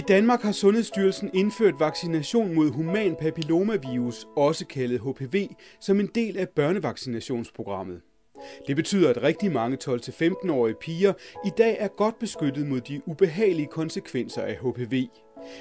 I 0.00 0.02
Danmark 0.08 0.42
har 0.42 0.52
Sundhedsstyrelsen 0.52 1.30
indført 1.34 1.80
vaccination 1.80 2.54
mod 2.54 2.70
human 2.70 3.16
papillomavirus, 3.16 4.26
også 4.36 4.66
kaldet 4.66 5.00
HPV, 5.00 5.48
som 5.80 6.00
en 6.00 6.06
del 6.06 6.38
af 6.38 6.48
børnevaccinationsprogrammet. 6.48 8.00
Det 8.66 8.76
betyder, 8.76 9.10
at 9.10 9.22
rigtig 9.22 9.52
mange 9.52 9.78
12-15-årige 9.84 10.74
piger 10.80 11.12
i 11.44 11.50
dag 11.58 11.76
er 11.80 11.88
godt 11.88 12.18
beskyttet 12.18 12.66
mod 12.66 12.80
de 12.80 13.00
ubehagelige 13.06 13.66
konsekvenser 13.66 14.42
af 14.42 14.56
HPV. 14.56 15.06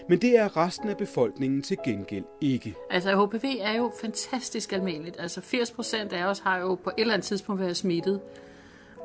Men 0.10 0.22
det 0.22 0.38
er 0.38 0.58
resten 0.58 0.90
af 0.90 0.98
befolkningen 0.98 1.62
til 1.62 1.78
gengæld 1.86 2.26
ikke. 2.42 2.76
Altså 2.90 3.26
HPV 3.26 3.46
er 3.62 3.78
jo 3.78 3.92
fantastisk 4.02 4.74
almindeligt. 4.74 5.16
Altså 5.20 5.42
80 5.42 5.72
procent 5.72 6.14
af 6.14 6.26
os 6.26 6.40
har 6.40 6.60
jo 6.60 6.76
på 6.76 6.90
et 6.90 7.02
eller 7.02 7.14
andet 7.14 7.28
tidspunkt 7.28 7.62
været 7.62 7.78
smittet. 7.78 8.22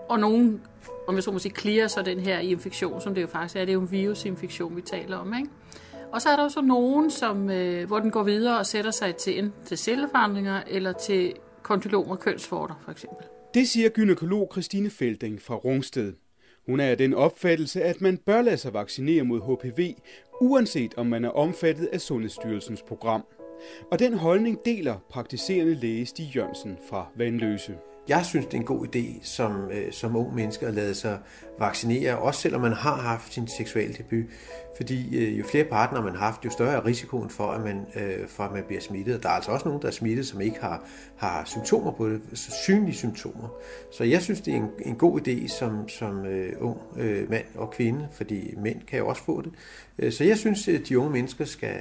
Og 0.09 0.21
nogen, 0.21 0.63
om 1.09 1.15
jeg 1.15 1.23
så 1.23 1.31
må 1.33 1.39
sige, 1.39 1.55
clear 1.61 1.87
så 1.87 2.03
den 2.03 2.21
her 2.21 2.39
infektion, 2.39 3.01
som 3.01 3.15
det 3.15 3.23
jo 3.23 3.27
faktisk 3.27 3.57
er. 3.57 3.61
Det 3.61 3.69
er 3.69 3.75
jo 3.75 3.81
en 3.81 3.91
virusinfektion, 3.91 4.77
vi 4.77 4.81
taler 4.81 5.17
om. 5.17 5.35
Ikke? 5.35 5.51
Og 6.13 6.23
så 6.23 6.29
er 6.29 6.37
der 6.37 6.43
jo 6.43 6.49
så 6.49 6.61
nogen, 6.61 7.11
som, 7.11 7.51
øh, 7.51 7.87
hvor 7.87 7.99
den 7.99 8.11
går 8.11 8.23
videre 8.23 8.59
og 8.59 8.67
sætter 8.67 8.91
sig 8.91 9.17
til, 9.17 9.39
enten 9.39 9.65
til 9.65 9.79
celleforandringer 9.79 10.63
eller 10.67 10.93
til 10.93 11.33
kondylomer, 11.63 12.17
kønsvorter 12.17 12.75
for 12.85 12.91
eksempel. 12.91 13.27
Det 13.55 13.69
siger 13.69 13.89
gynekolog 13.89 14.49
Christine 14.53 14.91
Felding 14.91 15.43
fra 15.43 15.55
Rungsted. 15.55 16.13
Hun 16.67 16.81
er 16.81 16.87
af 16.87 16.99
den 16.99 17.15
opfattelse, 17.15 17.83
at 17.83 18.01
man 18.01 18.17
bør 18.17 18.43
lade 18.43 18.57
sig 18.57 18.75
vaccinere 18.75 19.25
mod 19.25 19.41
HPV, 19.41 19.95
uanset 20.41 20.95
om 20.97 21.07
man 21.07 21.25
er 21.25 21.31
omfattet 21.31 21.87
af 21.87 22.01
Sundhedsstyrelsens 22.01 22.83
program. 22.83 23.25
Og 23.91 23.99
den 23.99 24.15
holdning 24.15 24.59
deler 24.65 24.95
praktiserende 25.11 25.75
læge 25.75 26.07
Stig 26.07 26.33
Jørgensen 26.37 26.79
fra 26.91 27.07
Vandløse. 27.17 27.75
Jeg 28.09 28.25
synes, 28.25 28.47
det 28.47 28.55
er 28.55 28.59
en 28.59 28.65
god 28.65 28.87
idé 28.87 29.19
som, 29.23 29.71
øh, 29.71 29.93
som 29.93 30.17
ung 30.17 30.35
menneske 30.35 30.67
at 30.67 30.75
lade 30.75 30.95
sig 30.95 31.19
vaccinere, 31.59 32.19
også 32.19 32.41
selvom 32.41 32.61
man 32.61 32.73
har 32.73 32.97
haft 32.97 33.33
sin 33.33 33.49
seksuelle 33.49 33.95
debut. 33.95 34.25
Fordi 34.77 35.17
øh, 35.19 35.39
jo 35.39 35.45
flere 35.45 35.65
partnere 35.65 36.03
man 36.03 36.13
har 36.13 36.27
haft, 36.27 36.45
jo 36.45 36.51
større 36.51 36.73
er 36.73 36.87
risikoen 36.87 37.31
for, 37.31 37.47
at 37.47 37.61
man, 37.61 37.87
øh, 37.97 38.29
for, 38.29 38.45
at 38.45 38.53
man 38.53 38.63
bliver 38.67 38.81
smittet. 38.81 39.17
Og 39.17 39.23
Der 39.23 39.29
er 39.29 39.33
altså 39.33 39.51
også 39.51 39.69
nogen, 39.69 39.83
der 39.83 39.89
er 39.89 39.93
smittet, 39.93 40.27
som 40.27 40.41
ikke 40.41 40.61
har, 40.61 40.85
har 41.17 41.45
symptomer 41.45 41.93
på 41.93 42.09
det, 42.09 42.21
synlige 42.33 42.95
symptomer. 42.95 43.49
Så 43.93 44.05
jeg 44.05 44.23
synes, 44.23 44.41
det 44.41 44.53
er 44.53 44.57
en, 44.57 44.71
en 44.85 44.97
god 44.97 45.21
idé 45.21 45.49
som, 45.49 45.89
som 45.89 46.27
øh, 46.27 46.53
ung 46.61 46.79
øh, 46.97 47.31
mand 47.31 47.45
og 47.55 47.71
kvinde, 47.71 48.09
fordi 48.13 48.55
mænd 48.57 48.81
kan 48.83 48.99
jo 48.99 49.09
også 49.09 49.23
få 49.23 49.43
det. 49.43 49.53
Øh, 49.99 50.13
så 50.13 50.25
jeg 50.25 50.39
synes, 50.39 50.69
at 50.69 50.89
de 50.89 50.99
unge 50.99 51.11
mennesker 51.11 51.45
skal 51.45 51.77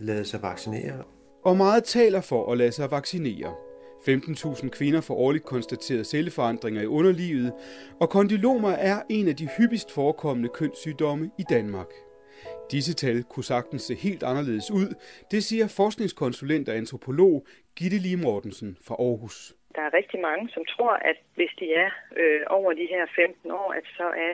lade 0.00 0.24
sig 0.24 0.42
vaccinere. 0.42 1.02
Og 1.44 1.56
meget 1.56 1.84
taler 1.84 2.20
for 2.20 2.52
at 2.52 2.58
lade 2.58 2.72
sig 2.72 2.90
vaccinere. 2.90 3.67
15.000 4.08 4.68
kvinder 4.68 5.00
får 5.00 5.14
årligt 5.14 5.44
konstateret 5.44 6.06
celleforandringer 6.06 6.82
i 6.82 6.86
underlivet, 6.86 7.52
og 8.00 8.10
kondylomer 8.10 8.70
er 8.70 9.02
en 9.08 9.28
af 9.28 9.36
de 9.36 9.48
hyppigst 9.58 9.90
forekommende 9.90 10.48
kønssygdomme 10.54 11.30
i 11.38 11.44
Danmark. 11.50 11.86
Disse 12.70 12.94
tal 12.94 13.22
kunne 13.22 13.44
sagtens 13.44 13.82
se 13.82 13.94
helt 13.94 14.22
anderledes 14.22 14.70
ud, 14.70 14.94
det 15.30 15.44
siger 15.44 15.66
forskningskonsulent 15.66 16.68
og 16.68 16.76
antropolog 16.76 17.46
Gitte 17.76 17.98
Lee 17.98 18.16
Mortensen 18.16 18.76
fra 18.82 18.94
Aarhus. 18.94 19.57
Der 19.76 19.82
er 19.82 19.96
rigtig 20.00 20.20
mange, 20.20 20.44
som 20.54 20.64
tror, 20.64 20.92
at 21.10 21.18
hvis 21.34 21.52
de 21.60 21.66
er 21.74 21.90
øh, 22.16 22.42
over 22.58 22.72
de 22.72 22.86
her 22.94 23.06
15 23.16 23.50
år, 23.50 23.72
at 23.78 23.86
så 23.96 24.06
er 24.26 24.32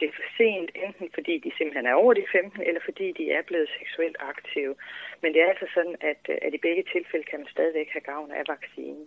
det 0.00 0.10
for 0.16 0.26
sent, 0.36 0.70
enten 0.84 1.08
fordi 1.14 1.34
de 1.44 1.50
simpelthen 1.58 1.86
er 1.86 1.94
over 1.94 2.14
de 2.14 2.24
15, 2.32 2.62
eller 2.68 2.80
fordi 2.84 3.06
de 3.18 3.24
er 3.30 3.42
blevet 3.42 3.68
seksuelt 3.78 4.16
aktive. 4.20 4.74
Men 5.22 5.32
det 5.32 5.40
er 5.42 5.48
altså 5.48 5.68
sådan, 5.74 5.96
at, 6.00 6.22
øh, 6.28 6.36
at 6.42 6.54
i 6.54 6.64
begge 6.66 6.84
tilfælde 6.92 7.24
kan 7.30 7.38
man 7.38 7.48
stadigvæk 7.48 7.88
have 7.94 8.06
gavn 8.12 8.30
af 8.30 8.42
vaccinen. 8.54 9.04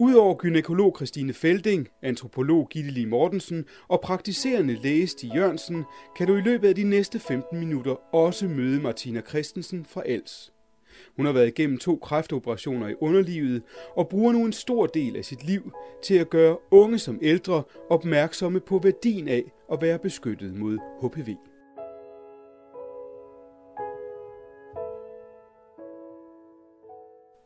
Udover 0.00 0.34
gynekolog 0.34 0.96
Christine 0.96 1.32
Felding, 1.32 1.88
antropolog 2.02 2.68
Gitteli 2.68 3.04
Mortensen 3.04 3.68
og 3.88 4.00
praktiserende 4.00 4.74
læge 4.74 5.06
Stig 5.06 5.30
Jørgensen, 5.34 5.84
kan 6.16 6.26
du 6.26 6.36
i 6.36 6.40
løbet 6.40 6.68
af 6.68 6.74
de 6.74 6.84
næste 6.84 7.18
15 7.20 7.58
minutter 7.58 8.14
også 8.14 8.48
møde 8.48 8.82
Martina 8.82 9.20
Christensen 9.20 9.84
fra 9.84 10.02
Els. 10.06 10.57
Hun 11.16 11.26
har 11.26 11.32
været 11.32 11.48
igennem 11.48 11.78
to 11.78 11.96
kræftoperationer 11.96 12.88
i 12.88 12.94
underlivet 13.00 13.62
og 13.96 14.08
bruger 14.08 14.32
nu 14.32 14.44
en 14.44 14.52
stor 14.52 14.86
del 14.86 15.16
af 15.16 15.24
sit 15.24 15.46
liv 15.46 15.72
til 16.02 16.14
at 16.14 16.30
gøre 16.30 16.56
unge 16.70 16.98
som 16.98 17.18
ældre 17.22 17.62
opmærksomme 17.90 18.60
på 18.60 18.78
værdien 18.78 19.28
af 19.28 19.44
at 19.72 19.82
være 19.82 19.98
beskyttet 19.98 20.54
mod 20.54 20.78
HPV. 21.02 21.34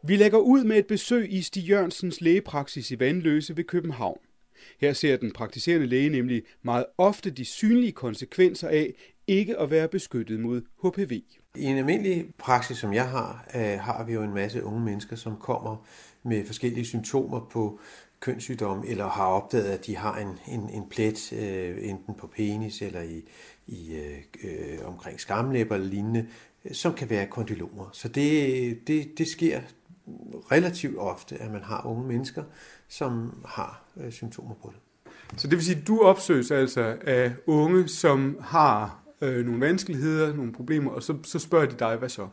Vi 0.06 0.16
lægger 0.16 0.38
ud 0.38 0.64
med 0.64 0.78
et 0.78 0.86
besøg 0.86 1.32
i 1.32 1.42
Stig 1.42 1.68
Jørgensens 1.68 2.20
lægepraksis 2.20 2.90
i 2.90 3.00
Vandløse 3.00 3.56
ved 3.56 3.64
København. 3.64 4.18
Her 4.80 4.92
ser 4.92 5.16
den 5.16 5.32
praktiserende 5.32 5.86
læge 5.86 6.08
nemlig 6.08 6.42
meget 6.62 6.84
ofte 6.98 7.30
de 7.30 7.44
synlige 7.44 7.92
konsekvenser 7.92 8.68
af 8.68 8.94
ikke 9.38 9.58
at 9.58 9.70
være 9.70 9.88
beskyttet 9.88 10.40
mod 10.40 10.62
HPV. 10.82 11.22
I 11.56 11.64
en 11.64 11.78
almindelig 11.78 12.26
praksis, 12.38 12.78
som 12.78 12.92
jeg 12.92 13.08
har, 13.08 13.46
øh, 13.54 13.78
har 13.80 14.04
vi 14.04 14.12
jo 14.12 14.22
en 14.22 14.34
masse 14.34 14.64
unge 14.64 14.80
mennesker, 14.80 15.16
som 15.16 15.36
kommer 15.36 15.86
med 16.22 16.46
forskellige 16.46 16.84
symptomer 16.84 17.48
på 17.52 17.80
kønssygdom, 18.20 18.84
eller 18.86 19.08
har 19.08 19.26
opdaget, 19.26 19.64
at 19.64 19.86
de 19.86 19.96
har 19.96 20.18
en, 20.18 20.38
en, 20.48 20.70
en 20.70 20.88
plet, 20.90 21.32
øh, 21.32 21.88
enten 21.88 22.14
på 22.14 22.26
penis 22.26 22.82
eller 22.82 23.02
i, 23.02 23.22
i 23.66 23.94
øh, 23.94 24.18
øh 24.44 24.78
omkring 24.84 25.20
skamlæber 25.20 25.74
eller 25.74 25.88
lignende, 25.88 26.26
som 26.72 26.94
kan 26.94 27.10
være 27.10 27.26
kondylomer. 27.26 27.90
Så 27.92 28.08
det, 28.08 28.88
det, 28.88 29.18
det 29.18 29.28
sker 29.28 29.60
relativt 30.52 30.98
ofte, 30.98 31.36
at 31.36 31.50
man 31.50 31.62
har 31.62 31.86
unge 31.86 32.08
mennesker, 32.08 32.42
som 32.88 33.42
har 33.44 33.84
øh, 33.96 34.12
symptomer 34.12 34.54
på 34.54 34.72
det. 34.74 34.80
Så 35.36 35.48
det 35.48 35.56
vil 35.56 35.64
sige, 35.64 35.78
at 35.78 35.86
du 35.86 36.02
opsøges 36.02 36.50
altså 36.50 36.96
af 37.06 37.32
unge, 37.46 37.88
som 37.88 38.38
har 38.40 39.01
øh, 39.22 39.46
nogle 39.46 39.60
vanskeligheder, 39.60 40.34
nogle 40.34 40.52
problemer, 40.52 40.90
og 40.90 41.02
så, 41.02 41.16
så 41.24 41.38
spørger 41.38 41.66
de 41.66 41.76
dig, 41.78 41.96
hvad 41.96 42.08
så? 42.08 42.28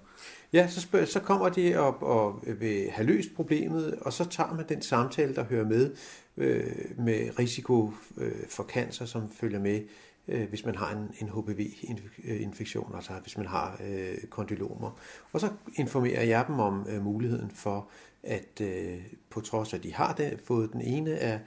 Ja, 0.53 0.67
så, 0.67 0.81
spørger, 0.81 1.05
så 1.05 1.19
kommer 1.19 1.49
de 1.49 1.75
op 1.75 1.97
og 2.01 2.43
vil 2.59 2.89
have 2.91 3.07
løst 3.07 3.29
problemet, 3.35 3.95
og 4.01 4.13
så 4.13 4.29
tager 4.29 4.53
man 4.53 4.65
den 4.69 4.81
samtale, 4.81 5.35
der 5.35 5.43
hører 5.43 5.65
med, 5.65 5.95
øh, 6.37 6.65
med 6.97 7.39
risiko 7.39 7.93
øh, 8.17 8.31
for 8.49 8.63
cancer, 8.63 9.05
som 9.05 9.29
følger 9.29 9.59
med, 9.59 9.81
øh, 10.27 10.49
hvis 10.49 10.65
man 10.65 10.75
har 10.75 10.91
en, 10.91 11.11
en 11.19 11.29
HPV-infektion, 11.29 12.91
altså 12.95 13.13
hvis 13.21 13.37
man 13.37 13.45
har 13.45 13.81
øh, 13.89 14.17
kondylomer. 14.29 14.99
Og 15.33 15.39
så 15.39 15.49
informerer 15.75 16.23
jeg 16.23 16.45
dem 16.47 16.59
om 16.59 16.85
øh, 16.89 17.03
muligheden 17.03 17.51
for, 17.51 17.87
at 18.23 18.61
øh, 18.61 18.97
på 19.29 19.41
trods 19.41 19.73
af, 19.73 19.77
at 19.77 19.83
de 19.83 19.93
har 19.93 20.13
det, 20.13 20.39
fået 20.45 20.73
den 20.73 20.81
ene 20.81 21.17
af 21.17 21.39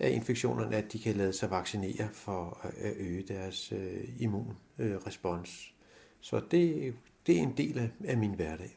af 0.00 0.10
infektionerne, 0.10 0.76
at 0.76 0.92
de 0.92 0.98
kan 0.98 1.16
lade 1.16 1.32
sig 1.32 1.50
vaccinere 1.50 2.08
for 2.12 2.60
at 2.62 2.92
øge 2.96 3.22
deres 3.28 3.72
øh, 3.72 4.08
immunrespons. 4.18 5.74
Så 6.20 6.40
det, 6.50 6.94
det 7.26 7.38
er 7.38 7.42
en 7.42 7.54
del 7.56 7.78
af, 7.78 7.90
af 8.04 8.16
min 8.16 8.34
hverdag. 8.34 8.76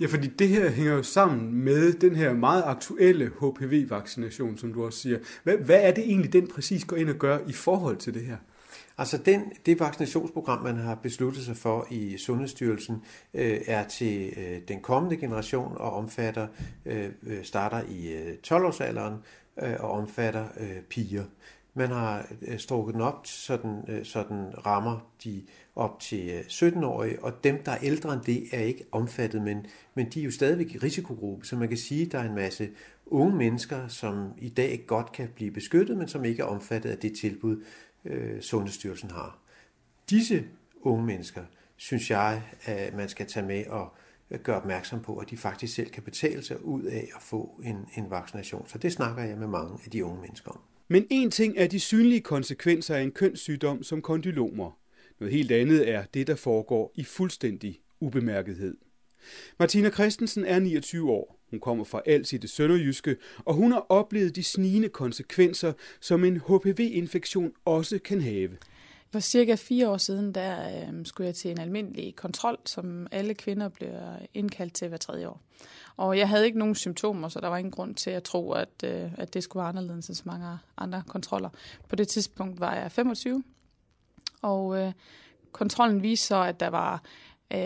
Ja, 0.00 0.06
fordi 0.06 0.26
det 0.26 0.48
her 0.48 0.70
hænger 0.70 0.92
jo 0.92 1.02
sammen 1.02 1.54
med 1.54 1.92
den 1.92 2.16
her 2.16 2.32
meget 2.32 2.62
aktuelle 2.66 3.32
HPV-vaccination, 3.40 4.58
som 4.58 4.72
du 4.72 4.84
også 4.84 4.98
siger. 4.98 5.18
Hvad, 5.42 5.56
hvad 5.56 5.80
er 5.82 5.90
det 5.90 6.04
egentlig, 6.04 6.32
den 6.32 6.48
præcis 6.48 6.84
går 6.84 6.96
ind 6.96 7.10
og 7.10 7.16
gør 7.16 7.38
i 7.48 7.52
forhold 7.52 7.96
til 7.96 8.14
det 8.14 8.22
her? 8.22 8.36
Altså 8.98 9.18
den, 9.18 9.52
det 9.66 9.80
vaccinationsprogram, 9.80 10.62
man 10.62 10.76
har 10.76 10.94
besluttet 10.94 11.44
sig 11.44 11.56
for 11.56 11.86
i 11.90 12.16
Sundhedsstyrelsen, 12.18 12.96
øh, 13.34 13.60
er 13.66 13.88
til 13.88 14.32
øh, 14.36 14.60
den 14.68 14.80
kommende 14.80 15.16
generation 15.16 15.72
og 15.76 15.92
omfatter, 15.92 16.46
øh, 16.86 17.08
øh 17.22 17.44
starter 17.44 17.82
i 17.88 18.12
øh, 18.12 18.34
12-årsalderen 18.46 19.14
øh, 19.62 19.76
og 19.80 19.90
omfatter 19.90 20.46
øh, 20.60 20.82
piger. 20.82 21.24
Man 21.74 21.90
har 21.90 22.26
øh, 22.42 22.58
strukket 22.58 22.94
den 22.94 23.02
op, 23.02 23.26
så 23.26 23.56
den, 23.56 23.84
øh, 23.88 24.04
så 24.04 24.24
den 24.28 24.66
rammer 24.66 25.10
de 25.24 25.42
op 25.76 26.00
til 26.00 26.30
øh, 26.30 26.40
17-årige, 26.40 27.24
og 27.24 27.44
dem, 27.44 27.62
der 27.62 27.72
er 27.72 27.78
ældre 27.82 28.12
end 28.12 28.22
det, 28.22 28.44
er 28.52 28.60
ikke 28.60 28.84
omfattet, 28.92 29.42
men, 29.42 29.66
men 29.94 30.10
de 30.10 30.20
er 30.20 30.24
jo 30.24 30.30
stadigvæk 30.30 30.74
i 30.74 30.78
risikogruppe, 30.78 31.46
så 31.46 31.56
man 31.56 31.68
kan 31.68 31.78
sige, 31.78 32.06
at 32.06 32.12
der 32.12 32.18
er 32.18 32.28
en 32.28 32.34
masse 32.34 32.68
unge 33.06 33.36
mennesker, 33.36 33.88
som 33.88 34.32
i 34.38 34.48
dag 34.48 34.84
godt 34.86 35.12
kan 35.12 35.28
blive 35.34 35.50
beskyttet, 35.50 35.96
men 35.96 36.08
som 36.08 36.24
ikke 36.24 36.42
er 36.42 36.46
omfattet 36.46 36.90
af 36.90 36.98
det 36.98 37.16
tilbud, 37.16 37.64
øh, 38.04 38.42
Sundhedsstyrelsen 38.42 39.10
har. 39.10 39.38
Disse 40.10 40.44
unge 40.80 41.06
mennesker, 41.06 41.42
synes 41.76 42.10
jeg, 42.10 42.42
at 42.64 42.94
man 42.94 43.08
skal 43.08 43.26
tage 43.26 43.46
med 43.46 43.66
og 43.66 43.94
Øh, 44.30 44.40
gør 44.40 44.54
opmærksom 44.54 45.02
på, 45.02 45.16
at 45.16 45.30
de 45.30 45.36
faktisk 45.36 45.74
selv 45.74 45.90
kan 45.90 46.02
betale 46.02 46.42
sig 46.42 46.64
ud 46.64 46.82
af 46.82 47.08
at 47.16 47.22
få 47.22 47.60
en, 47.64 47.76
en 47.96 48.10
vaccination. 48.10 48.68
Så 48.68 48.78
det 48.78 48.92
snakker 48.92 49.22
jeg 49.22 49.38
med 49.38 49.46
mange 49.46 49.78
af 49.84 49.90
de 49.90 50.04
unge 50.04 50.20
mennesker 50.20 50.50
om. 50.50 50.60
Men 50.88 51.06
en 51.10 51.30
ting 51.30 51.54
er 51.56 51.66
de 51.66 51.80
synlige 51.80 52.20
konsekvenser 52.20 52.94
af 52.94 53.02
en 53.02 53.12
kønssygdom 53.12 53.82
som 53.82 54.02
kondylomer. 54.02 54.78
Noget 55.20 55.34
helt 55.34 55.52
andet 55.52 55.88
er 55.88 56.04
det, 56.14 56.26
der 56.26 56.36
foregår 56.36 56.92
i 56.94 57.04
fuldstændig 57.04 57.80
ubemærkethed. 58.00 58.76
Martina 59.58 59.90
Christensen 59.90 60.44
er 60.44 60.58
29 60.58 61.10
år. 61.10 61.38
Hun 61.50 61.60
kommer 61.60 61.84
fra 61.84 62.02
alt 62.06 62.32
i 62.32 62.36
det 62.36 62.50
sønderjyske, 62.50 63.16
og 63.44 63.54
hun 63.54 63.72
har 63.72 63.86
oplevet 63.88 64.36
de 64.36 64.44
snigende 64.44 64.88
konsekvenser, 64.88 65.72
som 66.00 66.24
en 66.24 66.36
HPV-infektion 66.36 67.52
også 67.64 67.98
kan 67.98 68.20
have. 68.20 68.50
For 69.10 69.20
cirka 69.20 69.54
fire 69.54 69.88
år 69.88 69.96
siden, 69.96 70.34
der 70.34 70.80
øh, 70.88 71.06
skulle 71.06 71.26
jeg 71.26 71.34
til 71.34 71.50
en 71.50 71.60
almindelig 71.60 72.16
kontrol, 72.16 72.58
som 72.64 73.06
alle 73.10 73.34
kvinder 73.34 73.68
bliver 73.68 74.16
indkaldt 74.34 74.74
til 74.74 74.88
hver 74.88 74.96
tredje 74.96 75.28
år. 75.28 75.40
Og 75.96 76.18
jeg 76.18 76.28
havde 76.28 76.46
ikke 76.46 76.58
nogen 76.58 76.74
symptomer, 76.74 77.28
så 77.28 77.40
der 77.40 77.48
var 77.48 77.56
ingen 77.56 77.72
grund 77.72 77.94
til 77.94 78.10
at 78.10 78.22
tro, 78.22 78.52
at, 78.52 78.68
øh, 78.84 79.10
at 79.18 79.34
det 79.34 79.42
skulle 79.42 79.60
være 79.60 79.68
anderledes 79.68 80.08
end 80.08 80.16
så 80.16 80.22
mange 80.26 80.58
andre 80.76 81.02
kontroller. 81.06 81.48
På 81.88 81.96
det 81.96 82.08
tidspunkt 82.08 82.60
var 82.60 82.74
jeg 82.74 82.92
25, 82.92 83.44
Og 84.42 84.78
øh, 84.78 84.92
kontrollen 85.52 86.02
viste 86.02 86.26
så, 86.26 86.42
at 86.42 86.60
der 86.60 86.68
var, 86.68 87.02
øh, 87.50 87.58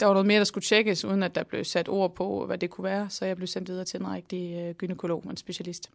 der 0.00 0.06
var 0.06 0.12
noget 0.12 0.26
mere, 0.26 0.38
der 0.38 0.44
skulle 0.44 0.64
tjekkes, 0.64 1.04
uden 1.04 1.22
at 1.22 1.34
der 1.34 1.42
blev 1.42 1.64
sat 1.64 1.88
ord 1.88 2.14
på, 2.14 2.46
hvad 2.46 2.58
det 2.58 2.70
kunne 2.70 2.84
være. 2.84 3.10
Så 3.10 3.24
jeg 3.24 3.36
blev 3.36 3.46
sendt 3.46 3.68
videre 3.68 3.84
til 3.84 4.00
en 4.00 4.12
rigtig 4.12 4.56
øh, 4.56 4.74
gynekolog, 4.74 5.24
en 5.30 5.36
specialist. 5.36 5.90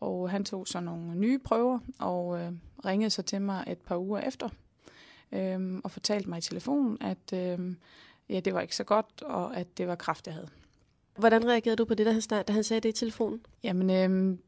Og 0.00 0.30
han 0.30 0.44
tog 0.44 0.66
så 0.66 0.80
nogle 0.80 1.14
nye 1.14 1.38
prøver 1.38 1.78
og 1.98 2.40
øh, 2.40 2.52
ringede 2.84 3.10
så 3.10 3.22
til 3.22 3.42
mig 3.42 3.64
et 3.66 3.78
par 3.78 3.96
uger 3.96 4.20
efter 4.20 4.48
øh, 5.32 5.80
og 5.84 5.90
fortalte 5.90 6.28
mig 6.28 6.38
i 6.38 6.40
telefonen, 6.40 6.98
at 7.00 7.32
øh, 7.32 7.74
ja, 8.28 8.40
det 8.40 8.54
var 8.54 8.60
ikke 8.60 8.76
så 8.76 8.84
godt, 8.84 9.22
og 9.22 9.56
at 9.56 9.78
det 9.78 9.88
var 9.88 9.94
kræft, 9.94 10.26
jeg 10.26 10.34
havde. 10.34 10.48
Hvordan 11.18 11.48
reagerede 11.48 11.76
du 11.76 11.84
på 11.84 11.94
det, 11.94 12.06
da 12.06 12.12
han, 12.12 12.44
da 12.46 12.52
han 12.52 12.64
sagde 12.64 12.80
det 12.80 12.88
i 12.88 12.92
telefonen? 12.92 13.40
Jamen, 13.62 13.90
øh, 13.90 14.38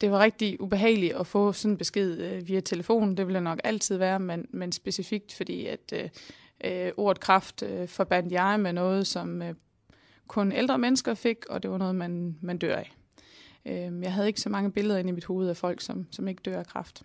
det 0.00 0.10
var 0.10 0.18
rigtig 0.18 0.60
ubehageligt 0.60 1.14
at 1.14 1.26
få 1.26 1.52
sådan 1.52 1.72
en 1.72 1.78
besked 1.78 2.18
øh, 2.18 2.48
via 2.48 2.60
telefon. 2.60 3.16
Det 3.16 3.26
vil 3.26 3.34
det 3.34 3.42
nok 3.42 3.60
altid 3.64 3.96
være, 3.96 4.20
men, 4.20 4.46
men 4.50 4.72
specifikt 4.72 5.34
fordi, 5.34 5.66
at 5.66 5.92
øh, 5.92 6.08
øh, 6.64 6.92
ordet 6.96 7.20
kraft 7.20 7.62
øh, 7.62 7.88
forbandt 7.88 8.32
jeg 8.32 8.60
med 8.60 8.72
noget, 8.72 9.06
som 9.06 9.42
øh, 9.42 9.54
kun 10.26 10.52
ældre 10.52 10.78
mennesker 10.78 11.14
fik, 11.14 11.46
og 11.48 11.62
det 11.62 11.70
var 11.70 11.78
noget, 11.78 11.94
man, 11.94 12.38
man 12.40 12.58
dør 12.58 12.76
af. 12.76 12.92
Øh, 13.66 14.02
jeg 14.02 14.12
havde 14.12 14.26
ikke 14.26 14.40
så 14.40 14.48
mange 14.48 14.72
billeder 14.72 14.98
inde 14.98 15.08
i 15.08 15.12
mit 15.12 15.24
hoved 15.24 15.48
af 15.48 15.56
folk, 15.56 15.80
som, 15.80 16.06
som 16.10 16.28
ikke 16.28 16.42
dør 16.44 16.58
af 16.58 16.66
kræft. 16.66 17.02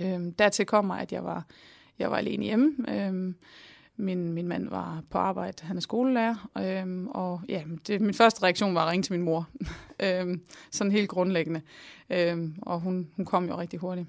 Øh, 0.00 0.20
dertil 0.38 0.66
kommer, 0.66 0.94
at 0.94 1.12
jeg 1.12 1.24
var, 1.24 1.46
jeg 1.98 2.10
var 2.10 2.16
alene 2.16 2.44
hjemme. 2.44 2.74
Øh, 2.88 3.34
min, 3.96 4.32
min 4.32 4.48
mand 4.48 4.68
var 4.68 5.02
på 5.10 5.18
arbejde, 5.18 5.64
han 5.64 5.76
er 5.76 5.80
skolelærer, 5.80 6.50
øhm, 6.58 7.08
og 7.08 7.40
ja, 7.48 7.62
det, 7.86 8.00
min 8.00 8.14
første 8.14 8.42
reaktion 8.42 8.74
var 8.74 8.84
at 8.84 8.90
ringe 8.90 9.02
til 9.02 9.12
min 9.12 9.22
mor. 9.22 9.48
øhm, 10.04 10.42
sådan 10.70 10.92
helt 10.92 11.08
grundlæggende. 11.08 11.60
Øhm, 12.10 12.54
og 12.62 12.80
hun, 12.80 13.10
hun 13.16 13.24
kom 13.24 13.48
jo 13.48 13.58
rigtig 13.58 13.78
hurtigt. 13.78 14.06